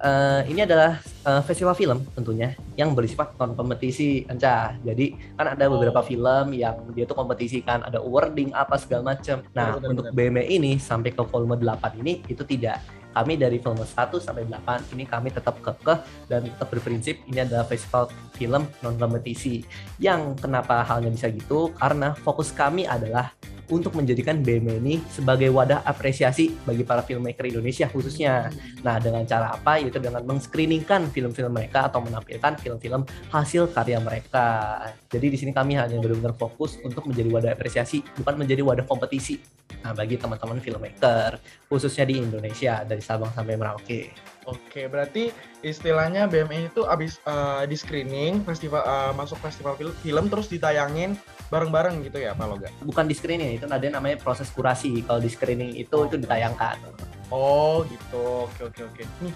Uh, 0.00 0.40
ini 0.48 0.64
adalah 0.64 0.96
uh, 1.28 1.44
festival 1.44 1.59
film 1.76 2.02
tentunya 2.16 2.56
yang 2.74 2.96
bersifat 2.96 3.36
non 3.36 3.52
kompetisi 3.52 4.24
Anca. 4.26 4.74
Jadi 4.80 5.36
kan 5.36 5.52
ada 5.52 5.64
beberapa 5.68 6.00
oh. 6.00 6.06
film 6.06 6.56
yang 6.56 6.76
dia 6.96 7.04
tuh 7.04 7.16
kompetisi 7.16 7.60
kan 7.60 7.84
ada 7.84 8.00
awarding 8.00 8.50
apa 8.56 8.80
segala 8.80 9.16
macam. 9.16 9.44
Nah, 9.52 9.76
betul, 9.76 9.90
untuk 9.92 10.04
BME 10.16 10.44
ini 10.48 10.72
sampai 10.80 11.12
ke 11.12 11.22
volume 11.26 11.60
8 11.60 12.00
ini 12.00 12.24
itu 12.26 12.42
tidak 12.44 12.80
kami 13.10 13.34
dari 13.34 13.58
film 13.58 13.78
1 13.78 13.90
sampai 14.22 14.46
8 14.46 14.94
ini 14.94 15.02
kami 15.02 15.34
tetap 15.34 15.58
kekeh 15.58 15.98
dan 16.30 16.46
tetap 16.46 16.70
berprinsip 16.70 17.18
ini 17.26 17.42
adalah 17.42 17.66
festival 17.66 18.06
film 18.38 18.64
non 18.80 18.96
kompetisi. 18.96 19.66
Yang 19.98 20.38
kenapa 20.40 20.86
halnya 20.86 21.10
bisa 21.10 21.26
gitu? 21.28 21.74
Karena 21.74 22.14
fokus 22.14 22.54
kami 22.54 22.86
adalah 22.86 23.34
untuk 23.70 23.94
menjadikan 23.96 24.42
BM 24.42 24.82
ini 24.82 25.00
sebagai 25.08 25.48
wadah 25.54 25.86
apresiasi 25.86 26.52
bagi 26.66 26.82
para 26.82 27.00
filmmaker 27.06 27.46
Indonesia 27.46 27.86
khususnya. 27.86 28.50
Nah, 28.82 28.98
dengan 28.98 29.22
cara 29.24 29.54
apa? 29.54 29.78
Yaitu 29.78 30.02
dengan 30.02 30.26
mengscreeningkan 30.26 31.08
film-film 31.14 31.54
mereka 31.54 31.86
atau 31.86 32.02
menampilkan 32.02 32.58
film-film 32.58 33.06
hasil 33.30 33.70
karya 33.70 34.02
mereka. 34.02 34.78
Jadi 35.08 35.26
di 35.30 35.38
sini 35.38 35.54
kami 35.54 35.78
hanya 35.78 35.96
benar-benar 35.96 36.34
fokus 36.34 36.76
untuk 36.82 37.06
menjadi 37.06 37.30
wadah 37.30 37.50
apresiasi, 37.54 38.02
bukan 38.18 38.34
menjadi 38.36 38.60
wadah 38.66 38.84
kompetisi. 38.84 39.38
Nah, 39.80 39.96
bagi 39.96 40.20
teman-teman 40.20 40.60
filmmaker, 40.60 41.40
khususnya 41.70 42.04
di 42.04 42.20
Indonesia 42.20 42.84
dari 42.84 43.00
Sabang 43.00 43.32
sampai 43.32 43.56
Merauke. 43.56 44.12
Oke, 44.48 44.88
berarti 44.88 45.28
istilahnya 45.60 46.24
BME 46.24 46.72
itu 46.72 46.88
abis 46.88 47.20
uh, 47.28 47.64
di 47.68 47.76
screening 47.76 48.40
festival 48.48 48.80
uh, 48.82 49.12
masuk 49.12 49.36
festival 49.44 49.76
film, 49.76 49.92
film 50.00 50.24
terus 50.32 50.48
ditayangin 50.48 51.12
bareng-bareng 51.52 52.00
gitu 52.08 52.24
ya 52.24 52.32
Pak 52.32 52.46
Loga? 52.48 52.68
Bukan 52.80 53.04
di 53.04 53.12
screening, 53.12 53.60
itu 53.60 53.68
ada 53.68 53.84
namanya 53.92 54.16
proses 54.16 54.48
kurasi. 54.48 55.04
Kalau 55.04 55.20
di 55.20 55.28
screening 55.28 55.76
itu 55.76 55.92
oh. 55.92 56.08
itu 56.08 56.16
ditayangkan. 56.16 56.80
Oh 57.28 57.84
gitu, 57.84 58.48
oke 58.48 58.72
oke 58.72 58.80
oke. 58.80 59.02
Nih 59.20 59.34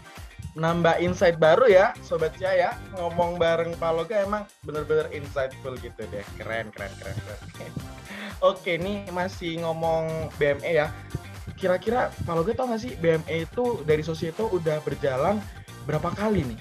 nambah 0.54 1.02
insight 1.02 1.34
baru 1.37 1.66
ya 1.66 1.90
sobat 1.99 2.38
ya 2.38 2.78
ngomong 2.94 3.42
bareng 3.42 3.75
Pak 3.75 3.90
Loga 3.90 4.23
emang 4.23 4.46
bener-bener 4.62 5.11
insightful 5.11 5.75
gitu 5.82 6.06
deh 6.14 6.23
keren 6.38 6.70
keren 6.70 6.94
keren 6.94 7.18
keren 7.18 7.73
oke 8.54 8.73
nih 8.78 9.02
masih 9.11 9.66
ngomong 9.66 10.30
BME 10.38 10.78
ya 10.78 10.94
kira-kira 11.52 12.08
kalau 12.24 12.40
gue 12.40 12.56
tau 12.56 12.64
gak 12.68 12.80
sih 12.80 12.96
BME 12.96 13.44
itu 13.44 13.84
dari 13.84 14.00
Sosieto 14.00 14.48
udah 14.48 14.80
berjalan 14.80 15.36
berapa 15.84 16.08
kali 16.16 16.44
nih? 16.48 16.60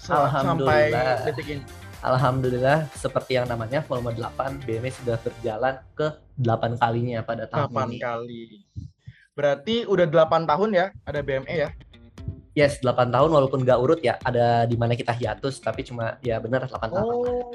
Sampai 0.00 0.92
detik 1.24 1.48
ini. 1.48 1.64
Alhamdulillah 1.98 2.86
seperti 2.94 3.34
yang 3.34 3.50
namanya 3.50 3.82
volume 3.82 4.14
8 4.14 4.62
BME 4.62 4.94
sudah 5.02 5.18
berjalan 5.18 5.82
ke 5.98 6.06
8 6.38 6.78
kalinya 6.78 7.26
pada 7.26 7.50
tahun 7.50 7.74
8 7.74 7.90
ini. 7.90 7.98
8 7.98 8.06
kali. 8.06 8.42
Berarti 9.34 9.82
udah 9.88 10.06
8 10.06 10.46
tahun 10.46 10.70
ya 10.76 10.86
ada 11.02 11.20
BME 11.26 11.54
ya? 11.58 11.70
Yes, 12.54 12.78
8 12.82 13.10
tahun 13.10 13.30
walaupun 13.34 13.66
gak 13.66 13.82
urut 13.82 13.98
ya. 13.98 14.14
Ada 14.22 14.66
di 14.70 14.78
mana 14.78 14.94
kita 14.94 15.10
hiatus 15.10 15.58
tapi 15.58 15.82
cuma 15.82 16.22
ya 16.22 16.38
benar 16.38 16.70
8 16.70 16.86
tahun. 16.86 17.02
Oh. 17.10 17.50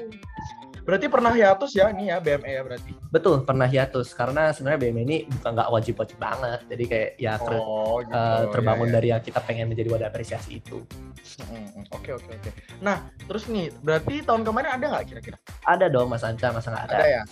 Berarti 0.84 1.08
pernah 1.08 1.32
hiatus 1.32 1.72
ya 1.72 1.88
ini 1.88 2.12
ya 2.12 2.20
BME 2.20 2.50
ya 2.60 2.62
berarti? 2.62 2.92
Betul, 3.08 3.40
pernah 3.48 3.64
hiatus 3.64 4.12
karena 4.12 4.52
sebenarnya 4.52 4.80
BME 4.84 5.02
ini 5.08 5.16
bukan 5.32 5.50
nggak 5.56 5.70
wajib-wajib 5.72 6.16
banget. 6.20 6.60
Jadi 6.68 6.84
kayak 6.84 7.10
ya 7.16 7.34
ter, 7.40 7.52
oh, 7.56 8.04
gitu. 8.04 8.12
uh, 8.12 8.44
terbangun 8.52 8.88
ya, 8.88 8.92
ya. 8.92 8.96
dari 9.00 9.08
yang 9.16 9.22
kita 9.24 9.40
pengen 9.40 9.66
menjadi 9.72 9.88
wadah 9.88 10.08
apresiasi 10.12 10.60
itu. 10.60 10.84
Oke 11.88 12.12
oke 12.12 12.28
oke. 12.28 12.50
Nah 12.84 13.08
terus 13.24 13.48
nih 13.48 13.72
berarti 13.80 14.20
tahun 14.20 14.44
kemarin 14.44 14.70
ada 14.76 14.84
nggak 14.92 15.04
kira-kira? 15.08 15.36
Ada 15.64 15.88
dong 15.88 16.12
Mas 16.12 16.20
Anca, 16.20 16.52
masa 16.52 16.68
nggak 16.68 16.84
ada? 16.92 16.96
Ada 17.00 17.08
ya. 17.08 17.22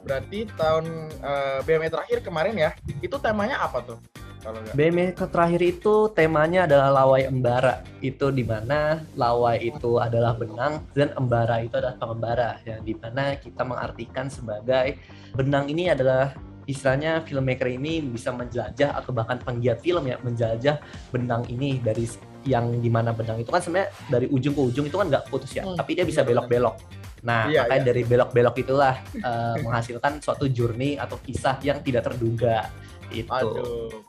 Berarti 0.00 0.38
tahun 0.58 0.84
uh, 1.22 1.58
BME 1.62 1.88
terakhir 1.94 2.18
kemarin 2.26 2.54
ya, 2.58 2.70
itu 2.98 3.16
temanya 3.22 3.62
apa 3.62 3.86
tuh? 3.86 3.98
Kalau 4.40 4.64
BME 4.72 5.12
terakhir 5.12 5.60
itu 5.60 6.08
temanya 6.16 6.64
adalah 6.64 7.04
lawai 7.04 7.28
embara. 7.28 7.84
Itu 8.00 8.32
di 8.32 8.40
mana 8.40 9.04
lawai 9.12 9.60
itu 9.60 10.00
adalah 10.00 10.32
benang 10.32 10.80
dan 10.96 11.12
embara 11.12 11.60
itu 11.60 11.76
adalah 11.76 12.00
pengembara. 12.00 12.50
Yang 12.64 12.80
di 12.88 12.94
mana 12.96 13.36
kita 13.36 13.62
mengartikan 13.68 14.32
sebagai 14.32 14.96
benang 15.36 15.68
ini 15.68 15.92
adalah 15.92 16.32
istilahnya 16.64 17.20
filmmaker 17.28 17.68
ini 17.68 18.00
bisa 18.00 18.32
menjelajah 18.32 18.96
atau 18.96 19.10
bahkan 19.12 19.36
penggiat 19.42 19.82
film 19.84 20.06
ya 20.06 20.16
menjelajah 20.22 20.78
benang 21.10 21.42
ini 21.50 21.82
dari 21.82 22.06
yang 22.46 22.80
di 22.80 22.88
mana 22.88 23.12
benang 23.12 23.42
itu 23.42 23.52
kan 23.52 23.60
sebenarnya 23.60 23.92
dari 24.08 24.24
ujung 24.32 24.56
ke 24.56 24.62
ujung 24.72 24.84
itu 24.88 24.96
kan 24.96 25.12
nggak 25.12 25.28
putus 25.28 25.52
ya, 25.52 25.68
hmm, 25.68 25.76
tapi 25.76 25.92
dia 25.92 26.08
bisa 26.08 26.24
belok-belok. 26.24 26.80
Nah, 27.20 27.52
iya, 27.52 27.68
makanya 27.68 27.82
iya. 27.84 27.88
dari 27.92 28.02
belok-belok 28.08 28.56
itulah 28.64 28.96
uh, 29.20 29.60
menghasilkan 29.60 30.24
suatu 30.24 30.48
journey 30.48 30.96
atau 30.96 31.20
kisah 31.20 31.60
yang 31.60 31.84
tidak 31.84 32.08
terduga. 32.08 32.72
Itu. 33.12 33.28
Aduh 33.28 34.00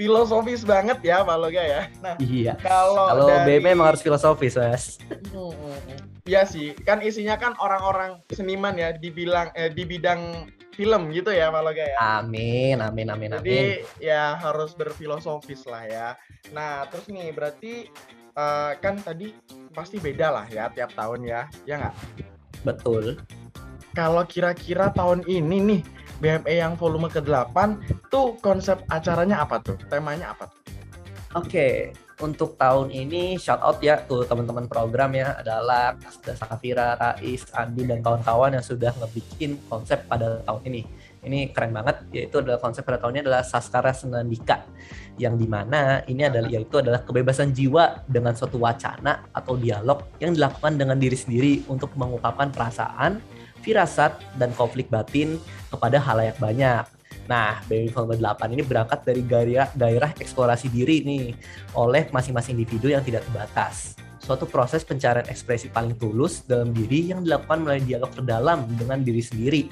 filosofis 0.00 0.64
banget 0.64 0.96
ya 1.04 1.20
Pak 1.20 1.36
Loga 1.36 1.60
ya. 1.60 1.82
Nah, 2.00 2.16
iya. 2.16 2.56
Kalau 2.56 3.12
kalau 3.12 3.28
dari... 3.28 3.60
BM 3.60 3.76
emang 3.76 3.92
harus 3.92 4.00
filosofis, 4.00 4.56
Mas. 4.56 4.96
Iya 6.24 6.48
sih, 6.48 6.72
kan 6.88 7.04
isinya 7.04 7.36
kan 7.36 7.52
orang-orang 7.60 8.16
seniman 8.32 8.80
ya 8.80 8.96
dibilang 8.96 9.52
eh, 9.52 9.68
di 9.68 9.84
bidang 9.84 10.48
film 10.72 11.12
gitu 11.12 11.36
ya 11.36 11.52
Pak 11.52 11.60
Loga 11.60 11.84
ya. 11.84 11.98
Amin, 12.24 12.80
amin, 12.80 13.12
amin, 13.12 13.36
amin. 13.36 13.44
Jadi 13.44 13.84
ya 14.00 14.40
harus 14.40 14.72
berfilosofis 14.72 15.68
lah 15.68 15.84
ya. 15.84 16.08
Nah, 16.56 16.88
terus 16.88 17.04
nih 17.12 17.36
berarti 17.36 17.92
uh, 18.40 18.72
kan 18.80 18.96
tadi 19.04 19.36
pasti 19.76 20.00
beda 20.00 20.32
lah 20.32 20.46
ya 20.48 20.72
tiap 20.72 20.96
tahun 20.96 21.28
ya, 21.28 21.44
ya 21.68 21.76
nggak? 21.76 21.96
Betul. 22.64 23.20
Kalau 23.92 24.24
kira-kira 24.24 24.88
tahun 24.96 25.28
ini 25.28 25.56
nih 25.60 25.82
BME 26.20 26.60
yang 26.60 26.76
volume 26.76 27.08
ke-8 27.08 27.56
tuh 28.12 28.36
konsep 28.44 28.84
acaranya 28.92 29.40
apa 29.40 29.56
tuh? 29.64 29.80
Temanya 29.88 30.36
apa 30.36 30.52
tuh? 30.52 30.60
Oke, 31.30 31.46
okay. 31.46 31.74
untuk 32.26 32.58
tahun 32.58 32.90
ini 32.90 33.38
shout 33.38 33.62
out 33.62 33.78
ya 33.78 34.02
tuh 34.02 34.26
teman-teman 34.26 34.66
program 34.66 35.14
ya 35.14 35.38
adalah 35.38 35.94
Kasda 35.94 36.34
Sakafira, 36.34 36.98
Rais, 36.98 37.46
Andi 37.54 37.86
dan 37.86 38.02
kawan-kawan 38.02 38.58
yang 38.58 38.66
sudah 38.66 38.90
ngebikin 38.98 39.54
konsep 39.70 40.10
pada 40.10 40.42
tahun 40.42 40.60
ini. 40.66 40.82
Ini 41.22 41.54
keren 41.54 41.70
banget 41.70 42.02
yaitu 42.10 42.42
adalah 42.42 42.58
konsep 42.58 42.82
pada 42.82 42.98
tahunnya 42.98 43.22
adalah 43.30 43.46
Saskara 43.46 43.94
Senandika 43.94 44.66
yang 45.22 45.38
di 45.38 45.46
mana 45.46 46.02
ini 46.10 46.26
adalah 46.26 46.50
yaitu 46.50 46.82
adalah 46.82 47.06
kebebasan 47.06 47.54
jiwa 47.54 48.02
dengan 48.10 48.34
suatu 48.34 48.58
wacana 48.58 49.30
atau 49.30 49.54
dialog 49.54 50.02
yang 50.18 50.34
dilakukan 50.34 50.82
dengan 50.82 50.98
diri 50.98 51.14
sendiri 51.14 51.62
untuk 51.70 51.94
mengungkapkan 51.94 52.50
perasaan, 52.50 53.22
firasat, 53.62 54.16
dan 54.40 54.50
konflik 54.56 54.88
batin 54.88 55.36
kepada 55.70 56.00
halayak 56.00 56.36
banyak. 56.40 56.84
Nah, 57.30 57.62
BMI 57.70 57.94
Volume 57.94 58.18
8 58.18 58.50
ini 58.50 58.62
berangkat 58.66 59.06
dari 59.06 59.22
daerah, 59.22 59.70
daerah 59.78 60.10
eksplorasi 60.18 60.66
diri 60.66 61.06
nih 61.06 61.30
oleh 61.78 62.10
masing-masing 62.10 62.58
individu 62.58 62.90
yang 62.90 63.06
tidak 63.06 63.22
terbatas. 63.30 63.94
Suatu 64.18 64.50
proses 64.50 64.82
pencarian 64.82 65.26
ekspresi 65.30 65.70
paling 65.70 65.94
tulus 65.94 66.42
dalam 66.42 66.74
diri 66.74 67.14
yang 67.14 67.22
dilakukan 67.22 67.62
melalui 67.62 67.86
dialog 67.86 68.10
terdalam 68.12 68.66
dengan 68.74 69.00
diri 69.00 69.22
sendiri. 69.22 69.62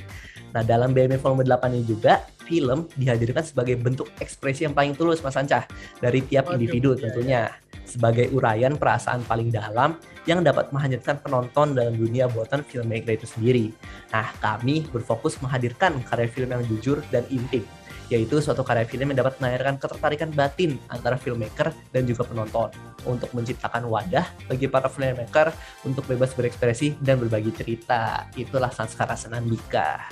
Nah, 0.54 0.64
dalam 0.64 0.96
BMI 0.96 1.20
Volume 1.20 1.44
8 1.44 1.76
ini 1.76 1.84
juga, 1.84 2.24
film 2.48 2.88
dihadirkan 2.96 3.44
sebagai 3.44 3.76
bentuk 3.76 4.08
ekspresi 4.18 4.64
yang 4.64 4.72
paling 4.72 4.96
tulus, 4.96 5.20
Mas 5.20 5.36
Ancah, 5.36 5.68
dari 6.00 6.24
tiap 6.24 6.48
individu 6.52 6.96
tentunya. 6.96 7.52
sebagai 7.88 8.28
uraian 8.36 8.76
perasaan 8.76 9.24
paling 9.24 9.48
dalam 9.48 9.96
yang 10.28 10.44
dapat 10.44 10.68
menghadirkan 10.76 11.16
penonton 11.24 11.72
dalam 11.72 11.96
dunia 11.96 12.28
buatan 12.28 12.60
filmmaker 12.60 13.16
itu 13.16 13.24
sendiri. 13.24 13.72
Nah, 14.12 14.28
kami 14.44 14.84
berfokus 14.92 15.40
menghadirkan 15.40 15.96
karya 16.04 16.28
film 16.28 16.52
yang 16.52 16.62
jujur 16.68 17.00
dan 17.08 17.24
intim, 17.32 17.64
yaitu 18.08 18.40
suatu 18.40 18.64
karya 18.64 18.88
film 18.88 19.12
yang 19.12 19.20
dapat 19.24 19.36
melahirkan 19.40 19.76
ketertarikan 19.76 20.32
batin 20.32 20.80
antara 20.88 21.20
filmmaker 21.20 21.72
dan 21.92 22.08
juga 22.08 22.24
penonton 22.24 22.72
untuk 23.04 23.28
menciptakan 23.36 23.84
wadah 23.88 24.24
bagi 24.48 24.66
para 24.68 24.88
filmmaker 24.88 25.52
untuk 25.84 26.04
bebas 26.08 26.32
berekspresi 26.32 26.96
dan 27.04 27.20
berbagi 27.20 27.52
cerita. 27.52 28.28
Itulah 28.34 28.72
Sanskara 28.72 29.16
Senandika. 29.16 30.08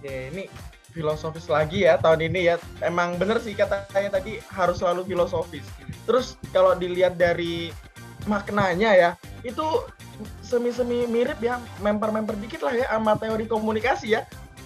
Oke, 0.00 0.32
ini 0.32 0.44
filosofis 0.94 1.50
lagi 1.50 1.84
ya 1.84 1.98
tahun 2.00 2.30
ini 2.32 2.40
ya. 2.48 2.56
Emang 2.80 3.20
bener 3.20 3.42
sih 3.42 3.52
katanya 3.52 4.20
tadi 4.20 4.40
harus 4.52 4.80
selalu 4.80 5.04
filosofis. 5.04 5.66
Terus 6.08 6.40
kalau 6.54 6.72
dilihat 6.78 7.20
dari 7.20 7.74
maknanya 8.24 8.96
ya, 8.96 9.10
itu 9.44 9.64
semi-semi 10.40 11.04
mirip 11.10 11.42
ya, 11.42 11.58
member-member 11.82 12.38
dikit 12.38 12.62
lah 12.62 12.72
ya 12.72 12.86
sama 12.88 13.18
teori 13.18 13.44
komunikasi 13.50 14.14
ya. 14.14 14.22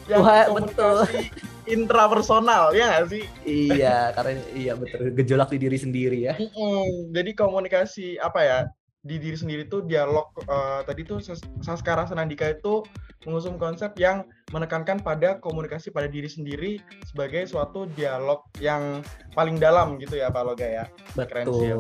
Yang 0.09 0.21
Wah, 0.25 0.47
betul. 0.57 0.97
intrapersonal 1.75 2.73
ya 2.73 2.85
nggak 2.89 3.07
sih? 3.13 3.25
Iya, 3.45 4.17
karena 4.17 4.41
iya 4.57 4.73
betul 4.73 5.13
gejolak 5.13 5.53
di 5.53 5.59
diri 5.61 5.77
sendiri 5.77 6.19
ya. 6.25 6.35
Mm 6.41 6.49
-mm, 6.49 6.85
jadi 7.13 7.31
komunikasi 7.37 8.17
apa 8.17 8.41
ya? 8.41 8.59
di 9.07 9.17
diri 9.17 9.39
sendiri 9.39 9.63
tuh 9.71 9.87
dialog 9.87 10.27
uh, 10.51 10.83
tadi 10.83 11.07
tuh 11.07 11.23
Saskara 11.63 12.03
Senandika 12.05 12.51
itu 12.51 12.83
mengusung 13.25 13.55
konsep 13.57 13.95
yang 13.97 14.27
menekankan 14.51 14.99
pada 15.01 15.39
komunikasi 15.39 15.95
pada 15.95 16.11
diri 16.11 16.27
sendiri 16.27 16.73
sebagai 17.07 17.47
suatu 17.47 17.87
dialog 17.95 18.43
yang 18.59 19.01
paling 19.39 19.57
dalam 19.57 19.97
gitu 20.03 20.19
ya 20.19 20.29
Pak 20.29 20.43
Loga 20.45 20.67
ya. 20.67 20.85
Betul. 21.15 21.27
Keren 21.31 21.47
sih 21.47 21.69
ya 21.71 21.77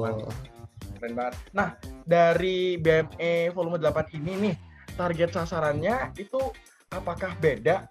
Keren 0.98 1.12
banget. 1.14 1.34
Nah, 1.54 1.68
dari 2.06 2.78
BME 2.80 3.54
volume 3.54 3.78
8 3.78 4.18
ini 4.18 4.32
nih, 4.50 4.54
target 4.98 5.30
sasarannya 5.30 6.14
itu 6.18 6.38
apakah 6.90 7.36
beda 7.38 7.86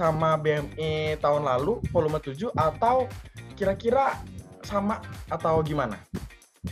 sama 0.00 0.40
BME 0.40 1.20
tahun 1.20 1.44
lalu 1.44 1.84
volume 1.92 2.16
7 2.16 2.56
atau 2.56 3.04
kira-kira 3.52 4.16
sama 4.64 5.04
atau 5.28 5.60
gimana? 5.60 6.00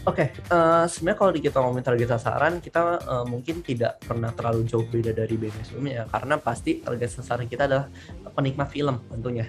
Oke, 0.04 0.28
okay, 0.28 0.52
uh, 0.52 0.84
eh, 0.84 0.86
sebenarnya 0.88 1.16
kalau 1.16 1.32
kita 1.32 1.56
ngomongin 1.64 1.84
target 1.84 2.08
sasaran, 2.12 2.60
kita 2.60 3.00
uh, 3.08 3.24
mungkin 3.24 3.64
tidak 3.64 3.96
pernah 4.04 4.28
terlalu 4.36 4.68
jauh 4.68 4.84
beda 4.84 5.16
dari 5.16 5.32
BMS 5.40 5.72
sebelumnya 5.72 5.92
ya, 5.92 6.04
karena 6.12 6.36
pasti 6.36 6.84
target 6.84 7.08
sasaran 7.08 7.48
kita 7.48 7.64
adalah 7.64 7.88
penikmat 8.36 8.68
film 8.68 9.00
tentunya. 9.08 9.48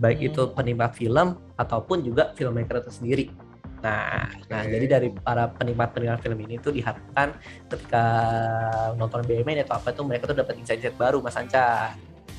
Baik 0.00 0.18
hmm. 0.24 0.28
itu 0.32 0.42
penikmat 0.56 0.96
film 0.96 1.36
ataupun 1.60 2.00
juga 2.00 2.32
filmmaker 2.32 2.80
itu 2.80 2.92
sendiri. 2.96 3.24
Nah, 3.84 4.24
okay. 4.24 4.48
nah 4.48 4.64
jadi 4.64 4.86
dari 4.88 5.08
para 5.12 5.52
penikmat-penikmat 5.52 6.20
film 6.24 6.38
ini 6.40 6.56
tuh 6.56 6.72
diharapkan 6.72 7.36
ketika 7.68 8.04
nonton 8.96 9.20
BMN 9.28 9.68
atau 9.68 9.76
apa 9.76 9.92
tuh 9.92 10.08
mereka 10.08 10.32
tuh 10.32 10.40
dapat 10.40 10.64
insight-insight 10.64 10.96
baru 10.96 11.20
Mas 11.20 11.36
Anca. 11.36 11.92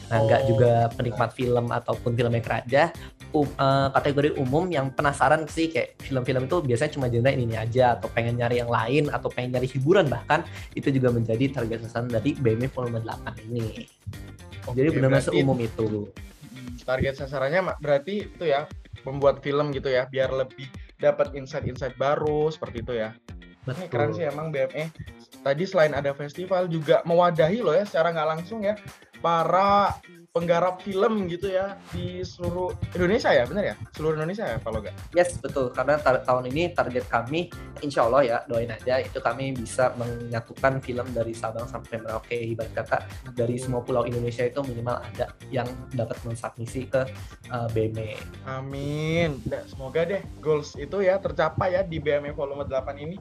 Nah, 0.06 0.20
nggak 0.22 0.42
oh. 0.46 0.48
juga 0.54 0.72
penikmat 0.94 1.34
film 1.34 1.66
ataupun 1.74 2.14
filmmaker 2.14 2.62
aja, 2.62 2.94
um, 3.34 3.48
uh, 3.58 3.90
kategori 3.92 4.38
umum 4.38 4.70
yang 4.70 4.94
penasaran 4.94 5.44
sih 5.50 5.68
kayak 5.74 5.98
film-film 6.00 6.46
itu 6.46 6.58
biasanya 6.62 6.92
cuma 6.94 7.06
genre 7.10 7.32
ini, 7.34 7.44
ini 7.50 7.56
aja 7.58 7.98
atau 7.98 8.08
pengen 8.14 8.38
nyari 8.38 8.62
yang 8.62 8.72
lain 8.72 9.10
atau 9.10 9.28
pengen 9.34 9.58
nyari 9.58 9.68
hiburan 9.68 10.08
bahkan 10.08 10.46
itu 10.78 10.94
juga 10.94 11.10
menjadi 11.12 11.52
target 11.52 11.90
sasaran 11.90 12.10
dari 12.10 12.38
BMI 12.38 12.70
volume 12.70 13.02
8 13.02 13.50
ini. 13.50 13.90
Oke, 14.66 14.82
Jadi 14.82 14.88
benar-benar 14.94 15.26
seumum 15.26 15.58
itu. 15.62 16.10
Target 16.86 17.18
sasarannya 17.18 17.62
berarti 17.82 18.30
itu 18.30 18.46
ya 18.46 18.70
membuat 19.06 19.42
film 19.42 19.70
gitu 19.74 19.90
ya 19.90 20.10
biar 20.10 20.34
lebih 20.34 20.70
dapat 20.98 21.34
insight-insight 21.38 21.98
baru 21.98 22.50
seperti 22.50 22.82
itu 22.82 22.94
ya. 22.98 23.14
Betul. 23.66 23.82
Ini 23.82 23.86
keren 23.90 24.12
sih 24.14 24.26
emang 24.26 24.54
BME. 24.54 24.94
Tadi 25.46 25.64
selain 25.70 25.94
ada 25.94 26.10
festival 26.18 26.66
juga 26.66 27.06
mewadahi 27.06 27.62
loh 27.62 27.78
ya 27.78 27.86
secara 27.86 28.10
nggak 28.10 28.30
langsung 28.34 28.66
ya 28.66 28.74
para 29.22 29.94
penggarap 30.36 30.84
film 30.84 31.32
gitu 31.32 31.48
ya 31.48 31.80
di 31.96 32.20
seluruh 32.20 32.76
Indonesia 32.92 33.32
ya 33.32 33.48
benar 33.48 33.72
ya? 33.72 33.76
Seluruh 33.96 34.20
Indonesia 34.20 34.44
ya 34.44 34.58
kalau 34.60 34.84
enggak 34.84 34.98
yes 35.16 35.40
betul. 35.40 35.72
Karena 35.72 35.96
tahun 36.02 36.52
ini 36.52 36.76
target 36.76 37.08
kami 37.08 37.48
insya 37.80 38.10
Allah 38.10 38.22
ya 38.26 38.38
doain 38.50 38.68
aja 38.68 39.00
itu 39.00 39.22
kami 39.24 39.56
bisa 39.56 39.96
menyatukan 39.96 40.84
film 40.84 41.08
dari 41.16 41.32
Sabang 41.32 41.70
sampai 41.70 42.04
Merauke. 42.04 42.36
Ibarat 42.36 42.74
kata 42.76 42.98
dari 43.32 43.56
semua 43.56 43.80
pulau 43.86 44.04
Indonesia 44.04 44.44
itu 44.44 44.60
minimal 44.66 45.00
ada 45.00 45.32
yang 45.54 45.70
dapat 45.96 46.20
mensubmisi 46.28 46.90
ke 46.90 47.08
uh, 47.54 47.66
eh, 47.66 47.68
BME 47.72 48.18
amin. 48.50 49.40
Nah, 49.48 49.64
semoga 49.70 50.04
deh 50.04 50.20
goals 50.44 50.76
itu 50.76 51.00
ya 51.00 51.16
tercapai 51.22 51.80
ya 51.80 51.82
di 51.86 52.04
BME 52.04 52.36
volume 52.36 52.68
8 52.68 52.98
ini 53.00 53.16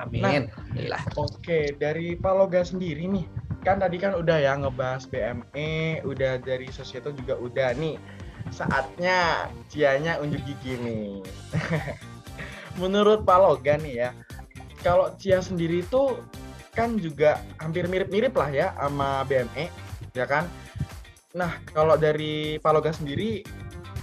amin 0.00 0.48
nah, 0.88 1.02
oke 1.18 1.76
dari 1.76 2.16
Paloga 2.16 2.64
sendiri 2.64 3.04
nih 3.08 3.26
kan 3.62 3.78
tadi 3.78 3.96
kan 3.96 4.18
udah 4.18 4.42
ya 4.42 4.58
ngebahas 4.58 5.06
BME, 5.06 6.02
udah 6.02 6.42
dari 6.42 6.68
Sosieto 6.74 7.14
juga 7.14 7.38
udah 7.38 7.70
nih. 7.78 7.96
Saatnya 8.50 9.48
Cianya 9.70 10.18
unjuk 10.18 10.42
gigi 10.42 10.74
nih. 10.82 11.22
Menurut 12.82 13.22
Pak 13.22 13.38
Logan 13.38 13.80
nih 13.86 13.94
ya, 14.06 14.10
kalau 14.82 15.14
Cia 15.16 15.38
sendiri 15.38 15.86
itu 15.86 16.18
kan 16.74 16.98
juga 16.98 17.38
hampir 17.62 17.86
mirip-mirip 17.86 18.34
lah 18.34 18.50
ya 18.50 18.68
sama 18.76 19.22
BME, 19.30 19.70
ya 20.16 20.26
kan? 20.26 20.50
Nah, 21.32 21.62
kalau 21.70 21.94
dari 21.94 22.58
Pak 22.58 22.72
Logan 22.74 22.96
sendiri 22.96 23.46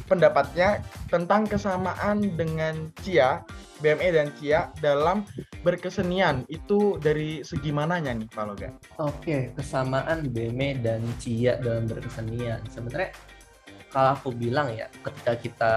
pendapatnya 0.08 0.82
tentang 1.12 1.46
kesamaan 1.46 2.24
dengan 2.40 2.90
Cia, 3.04 3.44
BME 3.80 4.08
dan 4.12 4.28
Cia 4.38 4.72
dalam 4.84 5.24
berkesenian 5.64 6.48
itu 6.48 6.96
dari 7.00 7.44
segi 7.44 7.72
mananya 7.72 8.16
nih 8.16 8.28
Pak 8.32 8.46
Loga? 8.48 8.70
Oke, 9.00 9.52
kesamaan 9.56 10.32
BME 10.32 10.84
dan 10.84 11.04
Cia 11.20 11.60
dalam 11.60 11.88
berkesenian. 11.88 12.64
Sebenarnya 12.72 13.12
kalau 13.90 14.14
aku 14.14 14.30
bilang 14.30 14.70
ya, 14.70 14.86
ketika 15.02 15.34
kita 15.36 15.74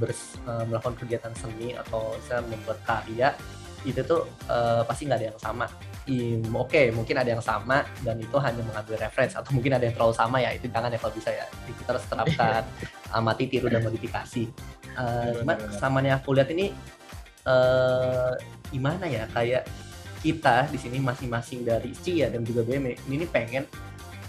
bers, 0.00 0.40
uh, 0.48 0.64
melakukan 0.64 0.96
kegiatan 1.04 1.32
seni 1.36 1.76
atau 1.76 2.16
saya 2.24 2.40
membuat 2.40 2.80
karya, 2.88 3.36
itu 3.84 4.00
tuh 4.06 4.24
uh, 4.48 4.86
pasti 4.88 5.04
nggak 5.04 5.18
ada 5.20 5.28
yang 5.34 5.40
sama. 5.40 5.66
Oke, 6.02 6.66
okay, 6.66 6.86
mungkin 6.90 7.14
ada 7.14 7.30
yang 7.30 7.44
sama 7.44 7.86
dan 8.02 8.18
itu 8.18 8.34
hanya 8.42 8.58
mengambil 8.66 8.98
reference 8.98 9.38
atau 9.38 9.54
mungkin 9.54 9.78
ada 9.78 9.86
yang 9.86 9.94
terlalu 9.94 10.14
sama 10.18 10.42
ya 10.42 10.50
itu 10.50 10.66
jangan 10.66 10.90
ya 10.90 10.98
kalau 10.98 11.14
bisa 11.14 11.30
ya 11.30 11.46
kita 11.62 11.94
harus 11.94 12.04
terapkan 12.10 12.62
amati 13.18 13.44
tiru 13.46 13.70
dan 13.70 13.86
modifikasi. 13.86 14.50
Uh, 14.92 15.30
cuman 15.40 15.56
kesamaan 15.70 16.04
yang 16.08 16.16
aku 16.18 16.34
lihat 16.34 16.50
ini 16.50 16.74
uh, 17.46 18.32
gimana 18.70 19.04
ya 19.06 19.24
kayak 19.30 19.68
kita 20.22 20.70
di 20.70 20.78
sini 20.78 21.02
masing-masing 21.02 21.66
dari 21.66 21.90
Cia 21.98 22.30
dan 22.30 22.46
juga 22.46 22.62
BME 22.62 22.94
ini 23.10 23.26
pengen 23.26 23.66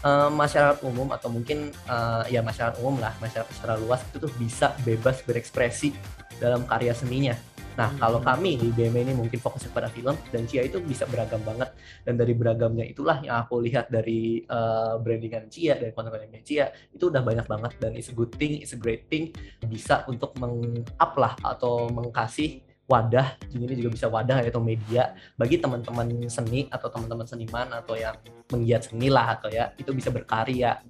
uh, 0.02 0.30
masyarakat 0.34 0.82
umum 0.82 1.14
atau 1.14 1.30
mungkin 1.30 1.70
uh, 1.86 2.26
ya 2.26 2.42
masyarakat 2.42 2.82
umum 2.82 2.98
lah 2.98 3.14
masyarakat 3.22 3.54
secara 3.54 3.78
luas 3.78 4.02
itu 4.10 4.18
tuh 4.18 4.32
bisa 4.42 4.74
bebas 4.82 5.22
berekspresi 5.22 5.94
dalam 6.42 6.66
karya 6.66 6.92
seninya. 6.98 7.38
Nah, 7.74 7.90
hmm. 7.90 7.98
kalau 7.98 8.22
kami 8.22 8.54
di 8.62 8.70
BME 8.70 9.02
ini 9.02 9.14
mungkin 9.18 9.42
fokusnya 9.42 9.74
pada 9.74 9.90
film 9.90 10.14
dan 10.30 10.46
Cia 10.46 10.62
itu 10.62 10.78
bisa 10.78 11.10
beragam 11.10 11.42
banget 11.42 11.74
dan 12.06 12.14
dari 12.22 12.38
beragamnya 12.38 12.86
itulah 12.86 13.18
yang 13.26 13.42
aku 13.42 13.66
lihat 13.66 13.90
dari 13.90 14.46
uh, 14.46 15.02
brandingan 15.02 15.50
Cia 15.50 15.74
dari 15.78 15.90
konten-konten 15.90 16.30
Cia 16.46 16.70
itu 16.94 17.10
udah 17.10 17.26
banyak 17.26 17.50
banget 17.50 17.74
dan 17.82 17.98
it's 17.98 18.14
a 18.14 18.16
good 18.16 18.30
thing, 18.38 18.62
it's 18.62 18.78
a 18.78 18.80
great 18.80 19.10
thing 19.10 19.34
bisa 19.66 20.06
untuk 20.06 20.38
meng-up 20.38 21.18
lah 21.18 21.34
atau 21.42 21.90
mengkasih 21.90 22.62
wadah 22.84 23.40
ini 23.56 23.80
juga 23.80 23.92
bisa 23.96 24.08
wadah 24.12 24.44
atau 24.44 24.60
media 24.60 25.16
bagi 25.40 25.56
teman-teman 25.60 26.28
seni 26.28 26.68
atau 26.68 26.92
teman-teman 26.92 27.24
seniman 27.24 27.72
atau 27.72 27.96
yang 27.96 28.16
menggiat 28.52 28.92
seni 28.92 29.08
lah 29.08 29.40
atau 29.40 29.48
ya 29.48 29.72
itu 29.80 29.96
bisa 29.96 30.12
berkarya. 30.12 30.84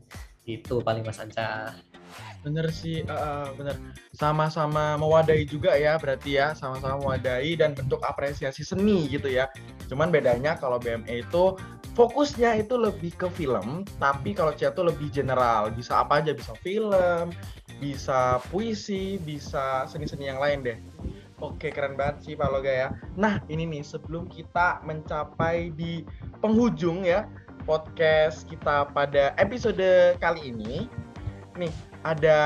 Itu 0.44 0.82
paling 0.82 1.06
mas 1.06 1.22
Anca. 1.22 1.72
Bener 2.44 2.68
sih 2.74 3.06
uh, 3.06 3.54
bener. 3.56 3.78
Sama-sama 4.12 5.00
mewadahi 5.00 5.46
juga 5.48 5.78
ya 5.78 5.96
berarti 5.96 6.36
ya 6.42 6.58
sama-sama 6.58 7.00
mewadahi 7.00 7.56
dan 7.56 7.78
bentuk 7.78 8.02
apresiasi 8.04 8.66
seni 8.66 9.08
gitu 9.08 9.30
ya. 9.30 9.48
Cuman 9.88 10.10
bedanya 10.10 10.58
kalau 10.58 10.82
BME 10.82 11.24
itu 11.30 11.56
fokusnya 11.94 12.58
itu 12.58 12.74
lebih 12.74 13.14
ke 13.14 13.30
film 13.38 13.86
tapi 14.02 14.34
kalau 14.34 14.52
Cia 14.58 14.74
itu 14.74 14.82
lebih 14.82 15.14
general. 15.14 15.70
Bisa 15.72 16.02
apa 16.04 16.26
aja 16.26 16.34
bisa 16.34 16.58
film 16.60 17.32
bisa 17.80 18.40
puisi 18.48 19.20
bisa 19.20 19.84
seni-seni 19.92 20.32
yang 20.32 20.40
lain 20.40 20.64
deh 20.64 20.78
Oke, 21.44 21.76
keren 21.76 22.00
banget 22.00 22.24
sih 22.24 22.34
Pak 22.40 22.48
Loga 22.48 22.72
ya. 22.72 22.90
Nah, 23.20 23.44
ini 23.52 23.68
nih 23.68 23.84
sebelum 23.84 24.32
kita 24.32 24.80
mencapai 24.88 25.76
di 25.76 26.08
penghujung 26.40 27.04
ya 27.04 27.28
podcast 27.68 28.48
kita 28.48 28.88
pada 28.96 29.36
episode 29.36 30.16
kali 30.24 30.56
ini, 30.56 30.88
nih 31.60 31.74
ada 32.08 32.40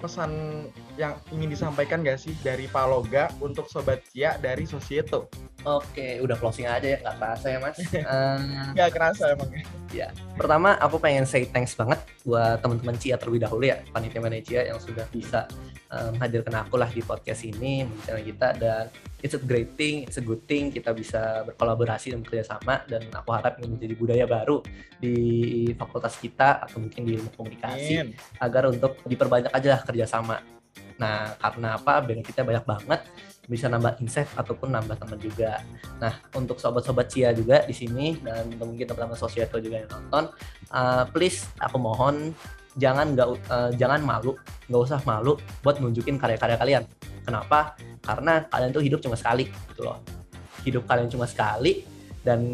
pesan 0.00 0.64
yang 0.96 1.20
ingin 1.28 1.52
disampaikan 1.52 2.00
gak 2.00 2.16
sih 2.16 2.32
dari 2.40 2.64
Pak 2.72 2.86
Loga 2.88 3.28
untuk 3.44 3.68
Sobat 3.68 4.00
Cia 4.08 4.40
dari 4.40 4.64
Sosieto? 4.64 5.28
Oke, 5.66 6.22
udah 6.22 6.38
closing 6.38 6.70
aja 6.70 6.86
ya, 6.94 6.98
nggak 7.02 7.16
kerasa 7.18 7.46
ya 7.50 7.58
mas? 7.58 7.78
um, 7.82 8.42
nggak 8.78 8.90
kerasa 8.94 9.34
emang. 9.34 9.50
Ya, 9.90 10.14
pertama 10.38 10.78
aku 10.78 11.02
pengen 11.02 11.26
say 11.26 11.50
thanks 11.50 11.74
banget 11.74 11.98
buat 12.22 12.62
teman-teman 12.62 12.94
Cia 12.94 13.18
terlebih 13.18 13.42
dahulu 13.42 13.66
ya, 13.66 13.82
panitia 13.90 14.22
manajer 14.22 14.62
yang 14.70 14.78
sudah 14.78 15.02
bisa 15.10 15.50
um, 15.90 16.14
hadirkan 16.22 16.62
aku 16.62 16.78
lah 16.78 16.86
di 16.86 17.02
podcast 17.02 17.42
ini, 17.42 17.82
membicarakan 17.82 18.24
kita 18.24 18.48
dan 18.54 18.84
it's 19.18 19.34
a 19.34 19.42
great 19.42 19.74
thing, 19.74 20.06
it's 20.06 20.20
a 20.20 20.22
good 20.22 20.38
thing 20.46 20.70
kita 20.70 20.94
bisa 20.94 21.42
berkolaborasi 21.50 22.14
dan 22.14 22.22
bekerja 22.22 22.54
sama 22.54 22.86
dan 22.86 23.02
aku 23.10 23.30
harap 23.34 23.58
ini 23.58 23.66
menjadi 23.74 23.94
budaya 23.98 24.24
baru 24.30 24.62
di 25.02 25.16
fakultas 25.74 26.22
kita 26.22 26.62
atau 26.70 26.78
mungkin 26.78 27.02
di 27.02 27.18
ilmu 27.18 27.34
komunikasi 27.34 27.92
Amin. 27.98 28.14
agar 28.38 28.70
untuk 28.70 29.02
diperbanyak 29.02 29.50
aja 29.50 29.74
lah 29.74 29.82
kerjasama. 29.82 30.38
Nah, 31.02 31.34
karena 31.38 31.78
apa? 31.78 31.98
Benefitnya 32.02 32.46
banyak 32.46 32.64
banget 32.66 33.00
bisa 33.48 33.64
nambah 33.66 33.96
insight 34.04 34.28
ataupun 34.36 34.68
nambah 34.76 35.00
teman 35.00 35.16
juga. 35.16 35.64
Nah, 35.96 36.20
untuk 36.36 36.60
sobat-sobat 36.60 37.08
Cia 37.08 37.32
juga 37.32 37.64
di 37.64 37.72
sini 37.72 38.20
dan 38.20 38.52
mungkin 38.60 38.84
teman-teman 38.84 39.16
Sosieto 39.16 39.56
juga 39.56 39.80
yang 39.80 39.88
nonton, 39.88 40.28
uh, 40.68 41.08
please 41.08 41.48
aku 41.56 41.80
mohon 41.80 42.36
jangan 42.76 43.16
nggak 43.16 43.28
uh, 43.48 43.72
jangan 43.74 44.04
malu, 44.04 44.36
nggak 44.68 44.82
usah 44.84 45.00
malu 45.08 45.40
buat 45.64 45.80
nunjukin 45.80 46.20
karya-karya 46.20 46.60
kalian. 46.60 46.84
Kenapa? 47.24 47.74
Karena 48.04 48.44
kalian 48.44 48.70
tuh 48.70 48.84
hidup 48.84 49.00
cuma 49.00 49.16
sekali, 49.16 49.48
gitu 49.72 49.88
loh. 49.88 50.04
Hidup 50.68 50.84
kalian 50.84 51.08
cuma 51.08 51.24
sekali 51.24 51.88
dan 52.20 52.44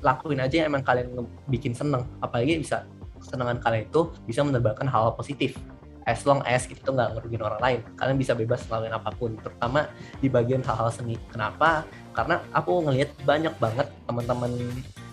lakuin 0.00 0.40
aja 0.40 0.64
yang 0.64 0.72
emang 0.72 0.80
kalian 0.80 1.28
bikin 1.44 1.76
seneng. 1.76 2.08
Apalagi 2.24 2.56
bisa 2.56 2.88
kesenangan 3.20 3.60
kalian 3.60 3.84
itu 3.84 4.08
bisa 4.24 4.40
menerbangkan 4.40 4.88
hal, 4.88 5.12
-hal 5.12 5.14
positif 5.14 5.60
as 6.06 6.22
long 6.26 6.42
as 6.42 6.66
kita 6.66 6.82
tuh 6.82 6.94
nggak 6.94 7.18
ngerugiin 7.18 7.42
orang 7.42 7.60
lain. 7.62 7.80
Kalian 7.98 8.18
bisa 8.18 8.32
bebas 8.34 8.66
ngelakuin 8.66 8.94
apa 8.94 9.10
pun 9.14 9.30
terutama 9.38 9.80
di 10.18 10.28
bagian 10.30 10.62
hal-hal 10.62 10.90
seni. 10.90 11.14
Kenapa? 11.30 11.86
Karena 12.12 12.42
aku 12.50 12.82
ngelihat 12.86 13.14
banyak 13.22 13.54
banget 13.58 13.88
teman-teman 14.06 14.52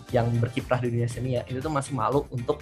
yang 0.09 0.27
berkiprah 0.41 0.81
di 0.81 0.89
dunia 0.89 1.09
seni 1.09 1.37
ya 1.37 1.45
itu 1.45 1.61
tuh 1.61 1.69
masih 1.69 1.93
malu 1.93 2.25
untuk 2.33 2.57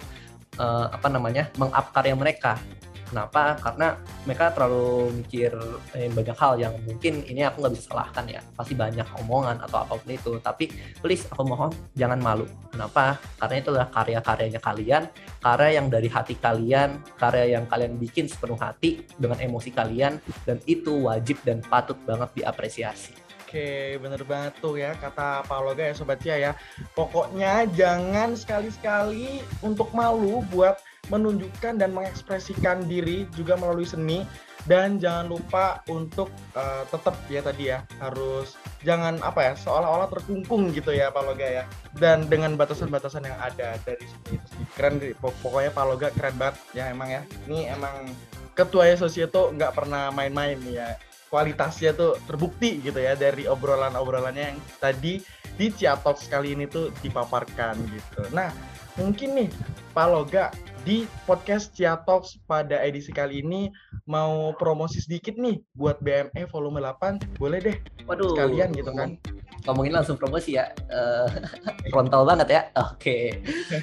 uh, 0.60 0.92
apa 0.92 1.08
namanya 1.08 1.48
mengup 1.56 1.88
karya 1.96 2.12
mereka 2.12 2.60
Kenapa? 3.08 3.56
Karena 3.56 3.96
mereka 4.28 4.52
terlalu 4.52 5.16
mikir 5.24 5.52
eh, 5.96 6.12
banyak 6.12 6.36
hal 6.36 6.52
yang 6.60 6.74
mungkin 6.84 7.24
ini 7.24 7.40
aku 7.44 7.64
nggak 7.64 7.74
bisa 7.74 7.84
salahkan 7.88 8.24
ya. 8.28 8.40
Pasti 8.52 8.76
banyak 8.76 9.08
omongan 9.24 9.64
atau 9.64 9.80
apa 9.80 9.96
pun 9.96 10.10
itu. 10.12 10.36
Tapi 10.38 10.68
please 11.00 11.24
aku 11.32 11.42
mohon 11.48 11.72
jangan 11.96 12.20
malu. 12.20 12.44
Kenapa? 12.68 13.16
Karena 13.40 13.54
itu 13.56 13.68
adalah 13.72 13.90
karya-karyanya 13.90 14.60
kalian, 14.60 15.02
karya 15.40 15.70
yang 15.80 15.86
dari 15.88 16.08
hati 16.12 16.34
kalian, 16.36 17.00
karya 17.16 17.58
yang 17.58 17.64
kalian 17.64 17.96
bikin 17.96 18.28
sepenuh 18.28 18.60
hati 18.60 19.02
dengan 19.16 19.40
emosi 19.40 19.72
kalian 19.72 20.20
dan 20.44 20.60
itu 20.68 21.08
wajib 21.08 21.40
dan 21.42 21.64
patut 21.64 21.96
banget 22.04 22.44
diapresiasi. 22.44 23.28
Oke, 23.48 23.96
bener 23.96 24.20
banget 24.28 24.60
tuh 24.60 24.76
ya 24.76 24.92
kata 24.92 25.40
Pak 25.48 25.60
Loga 25.64 25.80
ya 25.80 25.96
Sobat 25.96 26.20
Cia 26.20 26.36
ya. 26.36 26.52
Pokoknya 26.92 27.64
jangan 27.72 28.36
sekali-sekali 28.36 29.40
untuk 29.64 29.88
malu 29.96 30.44
buat 30.52 30.76
menunjukkan 31.08 31.80
dan 31.80 31.90
mengekspresikan 31.92 32.84
diri 32.88 33.28
juga 33.36 33.56
melalui 33.56 33.88
seni. 33.88 34.24
Dan 34.68 35.00
jangan 35.00 35.32
lupa 35.32 35.80
untuk 35.88 36.28
uh, 36.52 36.84
tetap 36.92 37.16
ya 37.32 37.40
tadi 37.40 37.72
ya 37.72 37.80
harus 38.04 38.52
jangan 38.84 39.16
apa 39.24 39.40
ya 39.40 39.52
seolah-olah 39.56 40.12
terkungkung 40.12 40.76
gitu 40.76 40.92
ya 40.92 41.08
Pak 41.08 41.24
Loga 41.24 41.46
ya. 41.46 41.64
Dan 41.96 42.28
dengan 42.28 42.52
batasan-batasan 42.52 43.24
yang 43.24 43.38
ada 43.40 43.80
dari 43.88 44.04
seni 44.04 44.36
itu 44.36 44.60
keren 44.76 45.00
pokoknya 45.16 45.72
Pak 45.72 45.84
Loga 45.88 46.08
keren 46.12 46.36
banget. 46.36 46.60
Ya 46.76 46.92
emang 46.92 47.08
ya 47.08 47.24
ini 47.48 47.64
emang 47.64 48.12
ketua 48.52 48.92
ya 48.92 49.00
Sosieto 49.00 49.48
nggak 49.56 49.72
pernah 49.72 50.12
main-main 50.12 50.60
ya. 50.68 51.00
Kualitasnya 51.32 51.96
tuh 51.96 52.20
terbukti 52.28 52.84
gitu 52.84 53.00
ya 53.00 53.16
dari 53.16 53.48
obrolan-obrolannya 53.48 54.44
yang 54.52 54.58
tadi 54.80 55.20
di 55.56 55.66
Ciatok 55.72 56.28
kali 56.28 56.56
ini 56.56 56.68
tuh 56.68 56.92
dipaparkan 57.00 57.76
gitu. 57.88 58.20
Nah, 58.36 58.52
mungkin 59.00 59.32
nih 59.32 59.48
Pak 59.96 60.06
Loga 60.12 60.52
di 60.84 61.08
podcast 61.26 61.74
Cia 61.74 61.98
Talks 62.04 62.38
pada 62.46 62.78
edisi 62.82 63.10
kali 63.10 63.42
ini 63.42 63.72
mau 64.06 64.54
promosi 64.54 65.02
sedikit 65.02 65.34
nih 65.38 65.58
buat 65.74 65.98
BME 66.04 66.46
volume 66.50 66.82
8. 66.82 67.38
Boleh 67.40 67.58
deh. 67.58 67.76
Waduh. 68.06 68.34
Sekalian 68.36 68.70
gitu 68.74 68.92
kan 68.94 69.18
ngomongin 69.66 69.92
langsung 69.96 70.14
promosi 70.14 70.54
ya. 70.54 70.70
Uh, 70.92 71.26
frontal 71.92 72.22
banget 72.22 72.48
ya. 72.52 72.62
Oke. 72.78 72.96
Okay. 72.96 73.22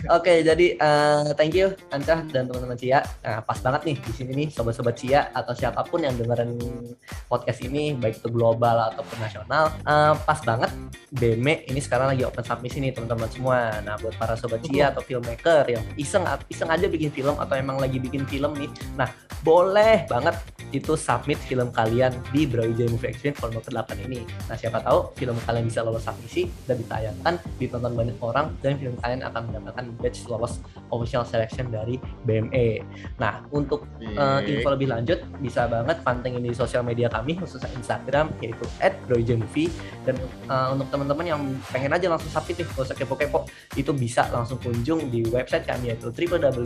Oke, 0.10 0.21
okay, 0.21 0.38
jadi 0.45 0.67
uh, 0.79 1.29
thank 1.36 1.58
you 1.58 1.73
Anca 1.91 2.23
dan 2.31 2.47
teman-teman 2.47 2.77
Cia. 2.77 3.03
Nah, 3.25 3.41
pas 3.43 3.60
banget 3.60 3.81
nih 3.91 3.97
di 3.99 4.13
sini 4.13 4.31
nih 4.45 4.47
sobat-sobat 4.53 4.95
Cia 4.95 5.29
atau 5.34 5.51
siapa 5.51 5.84
pun 5.84 6.05
yang 6.05 6.15
dengerin 6.15 6.55
podcast 7.27 7.60
ini 7.65 7.97
baik 7.97 8.21
itu 8.21 8.29
global 8.31 8.93
ataupun 8.93 9.17
nasional. 9.19 9.73
Uh, 9.84 10.15
pas 10.23 10.39
banget 10.45 10.71
BME 11.12 11.67
ini 11.67 11.79
sekarang 11.81 12.13
lagi 12.15 12.23
open 12.23 12.45
submission 12.45 12.86
nih 12.86 12.93
teman-teman 12.95 13.29
semua. 13.29 13.81
Nah, 13.84 13.99
buat 13.99 14.15
para 14.15 14.34
sobat 14.39 14.63
Cia 14.63 14.93
atau 14.93 15.03
filmmaker 15.03 15.67
yang 15.67 15.84
iseng 15.99 16.23
iseng 16.49 16.69
aja 16.71 16.88
bikin 16.95 17.12
film 17.12 17.36
atau 17.36 17.60
emang 17.60 17.77
lagi 17.77 17.99
bikin 17.99 18.23
film 18.23 18.55
nih. 18.55 18.71
Nah, 18.95 19.12
boleh 19.43 20.08
banget 20.08 20.36
itu 20.73 20.97
submit 20.97 21.38
film 21.45 21.69
kalian 21.71 22.12
di 22.34 22.43
Brawijaya 22.49 22.89
Movie 22.89 23.13
Experience 23.13 23.39
volume 23.39 23.62
ke-8 23.62 23.89
ini. 24.10 24.19
Nah, 24.49 24.55
siapa 24.58 24.81
tahu 24.81 25.13
film 25.15 25.38
kalian 25.45 25.63
bisa 25.69 25.86
lolos 25.86 26.03
submisi 26.03 26.49
dan 26.65 26.81
ditayangkan, 26.81 27.34
ditonton 27.62 27.93
banyak 27.93 28.17
orang 28.19 28.51
dan 28.60 28.75
film 28.75 28.97
kalian 28.99 29.21
akan 29.23 29.41
mendapatkan 29.51 29.86
badge 30.01 30.25
lolos 30.27 30.60
official 30.89 31.23
selection 31.23 31.69
dari 31.69 32.01
BME. 32.25 32.81
Nah, 33.21 33.45
untuk 33.53 33.86
uh, 34.17 34.41
info 34.43 34.73
lebih 34.73 34.89
lanjut 34.91 35.21
bisa 35.39 35.69
banget 35.69 36.01
pantengin 36.01 36.41
di 36.41 36.51
sosial 36.51 36.81
media 36.81 37.08
kami 37.08 37.38
khususnya 37.38 37.69
Instagram 37.77 38.34
yaitu 38.41 38.65
@brawijaya_movie 39.08 39.69
dan 40.03 40.17
uh, 40.49 40.73
untuk 40.73 40.89
teman-teman 40.89 41.25
yang 41.25 41.41
pengen 41.71 41.93
aja 41.93 42.10
langsung 42.12 42.31
submit 42.34 42.60
nih, 42.60 42.65
gak 42.73 42.86
usah 42.91 42.97
kepo-kepo, 42.97 43.39
itu 43.77 43.91
bisa 43.95 44.27
langsung 44.34 44.58
kunjung 44.60 45.08
di 45.13 45.23
website 45.29 45.63
kami 45.69 45.93
yaitu 45.93 46.10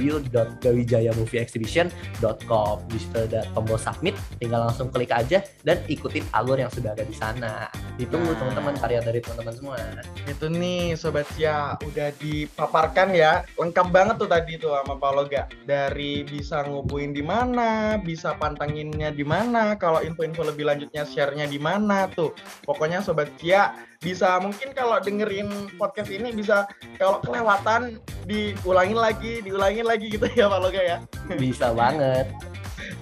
www.brawijayamovieexhibition.com. 0.09 2.75
Di 2.89 2.97
situ 2.97 3.29
ada 3.29 3.45
tombol 3.53 3.77
submit, 3.77 4.17
tinggal 4.41 4.65
langsung 4.65 4.89
klik 4.89 5.13
aja 5.13 5.45
dan 5.61 5.77
ikutin 5.85 6.25
alur 6.33 6.57
yang 6.57 6.73
sudah 6.73 6.97
ada 6.97 7.05
di 7.05 7.13
sana. 7.13 7.69
Ditunggu 8.01 8.33
nah. 8.33 8.41
teman-teman 8.41 8.73
karya 8.81 9.05
dari 9.05 9.21
teman-teman 9.21 9.53
semua. 9.53 9.77
Itu 10.25 10.49
nih 10.49 10.97
Sobat 10.97 11.29
Cia, 11.37 11.77
udah 11.85 12.09
dipaparkan 12.17 13.13
ya, 13.13 13.45
lengkap 13.55 13.87
banget 13.93 14.17
tuh 14.17 14.29
tadi 14.29 14.57
tuh 14.57 14.73
sama 14.73 14.97
Pak 14.97 15.11
Loga. 15.13 15.47
Dari 15.67 16.23
bisa 16.25 16.63
ngubuin 16.65 17.13
di 17.13 17.21
mana, 17.21 18.01
bisa 18.01 18.33
pantanginnya 18.35 19.11
di 19.13 19.23
mana, 19.23 19.77
kalau 19.77 20.01
info-info 20.01 20.43
lebih 20.47 20.65
lanjutnya 20.65 21.05
share-nya 21.05 21.45
di 21.45 21.59
mana 21.61 22.09
tuh. 22.09 22.33
Pokoknya 22.65 23.05
Sobat 23.05 23.29
Cia 23.37 23.88
bisa 23.99 24.39
mungkin 24.39 24.71
kalau 24.71 24.95
dengerin 25.03 25.51
podcast 25.75 26.07
ini 26.07 26.31
bisa 26.31 26.63
kalau 26.95 27.19
kelewatan 27.19 27.99
diulangin 28.23 28.95
lagi, 28.95 29.43
diulangin 29.43 29.83
lagi 29.83 30.07
gitu 30.15 30.23
ya 30.39 30.47
Pak 30.47 30.59
Loga 30.63 30.79
ya. 30.79 30.97
Bisa 31.35 31.75
banget. 31.75 32.31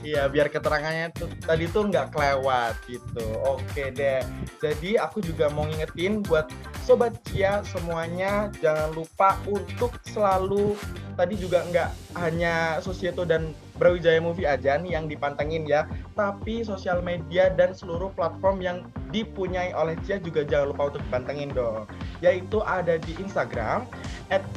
Iya, 0.08 0.32
biar 0.32 0.48
keterangannya 0.48 1.12
tuh 1.12 1.28
tadi 1.44 1.68
tuh 1.68 1.92
nggak 1.92 2.16
kelewat 2.16 2.80
gitu. 2.88 3.28
Oke 3.44 3.92
deh. 3.92 4.24
Jadi 4.64 4.96
aku 4.96 5.20
juga 5.20 5.52
mau 5.52 5.68
ngingetin 5.68 6.24
buat 6.24 6.48
sobat 6.88 7.20
Cia 7.28 7.60
semuanya 7.68 8.48
jangan 8.64 8.96
lupa 8.96 9.36
untuk 9.44 10.00
selalu 10.08 10.80
tadi 11.20 11.36
juga 11.36 11.68
nggak 11.68 11.90
hanya 12.24 12.80
Sosieto 12.80 13.28
dan 13.28 13.52
Brawijaya 13.76 14.24
Movie 14.24 14.48
aja 14.48 14.80
nih 14.80 14.96
yang 14.96 15.12
dipantengin 15.12 15.68
ya, 15.68 15.84
tapi 16.16 16.64
sosial 16.64 17.04
media 17.04 17.52
dan 17.52 17.76
seluruh 17.76 18.10
platform 18.16 18.64
yang 18.64 18.78
dipunyai 19.12 19.76
oleh 19.76 20.00
Cia 20.08 20.24
juga 20.24 20.48
jangan 20.48 20.72
lupa 20.72 20.96
untuk 20.96 21.04
dipantengin 21.12 21.52
dong. 21.52 21.84
Yaitu 22.24 22.64
ada 22.64 22.96
di 22.96 23.12
Instagram 23.20 23.84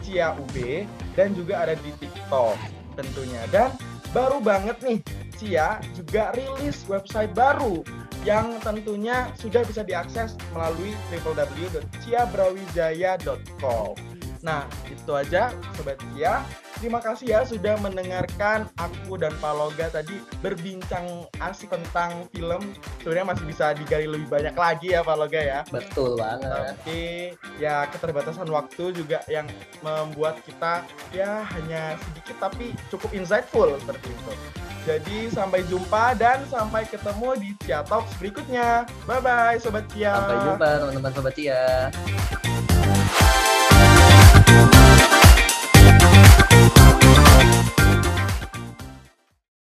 @ciaub 0.06 0.54
dan 1.18 1.34
juga 1.34 1.66
ada 1.66 1.74
di 1.74 1.90
TikTok 1.98 2.54
tentunya. 2.94 3.42
Dan 3.50 3.74
baru 4.14 4.38
banget 4.38 4.78
nih 4.86 5.00
Cia 5.40 5.80
juga 5.96 6.36
rilis 6.36 6.84
website 6.84 7.32
baru 7.32 7.80
yang 8.28 8.60
tentunya 8.60 9.32
sudah 9.40 9.64
bisa 9.64 9.80
diakses 9.80 10.36
melalui 10.52 10.92
www.ciabrawijaya.com. 11.08 13.96
Nah, 14.44 14.68
itu 14.92 15.12
aja 15.16 15.56
Sobat 15.72 15.96
Cia. 16.12 16.44
Terima 16.80 16.96
kasih 16.96 17.26
ya 17.28 17.40
sudah 17.44 17.76
mendengarkan 17.84 18.64
aku 18.80 19.20
dan 19.20 19.36
Paloga 19.36 19.92
tadi 19.92 20.16
berbincang 20.40 21.28
asik 21.36 21.68
tentang 21.68 22.24
film. 22.32 22.72
Sebenarnya 23.04 23.36
masih 23.36 23.44
bisa 23.44 23.76
digali 23.76 24.08
lebih 24.08 24.32
banyak 24.32 24.56
lagi 24.56 24.96
ya 24.96 25.04
Paloga 25.04 25.36
ya. 25.36 25.60
Betul 25.68 26.16
banget. 26.16 26.72
Tapi 26.80 27.00
ya 27.60 27.84
keterbatasan 27.92 28.48
waktu 28.48 28.96
juga 28.96 29.20
yang 29.28 29.44
membuat 29.84 30.40
kita 30.48 30.88
ya 31.12 31.44
hanya 31.52 32.00
sedikit 32.00 32.48
tapi 32.48 32.72
cukup 32.88 33.12
insightful 33.12 33.76
seperti 33.76 34.08
itu. 34.08 34.32
Jadi 34.88 35.28
sampai 35.28 35.60
jumpa 35.68 36.16
dan 36.16 36.40
sampai 36.48 36.88
ketemu 36.88 37.28
di 37.36 37.52
Cia 37.60 37.84
Talks 37.84 38.16
berikutnya. 38.16 38.88
Bye 39.04 39.20
bye 39.20 39.60
Sobat 39.60 39.84
Cia. 39.92 40.16
Sampai 40.16 40.48
jumpa 40.48 40.68
teman-teman 40.80 41.12
Sobat 41.12 41.36
Cia. 41.36 41.92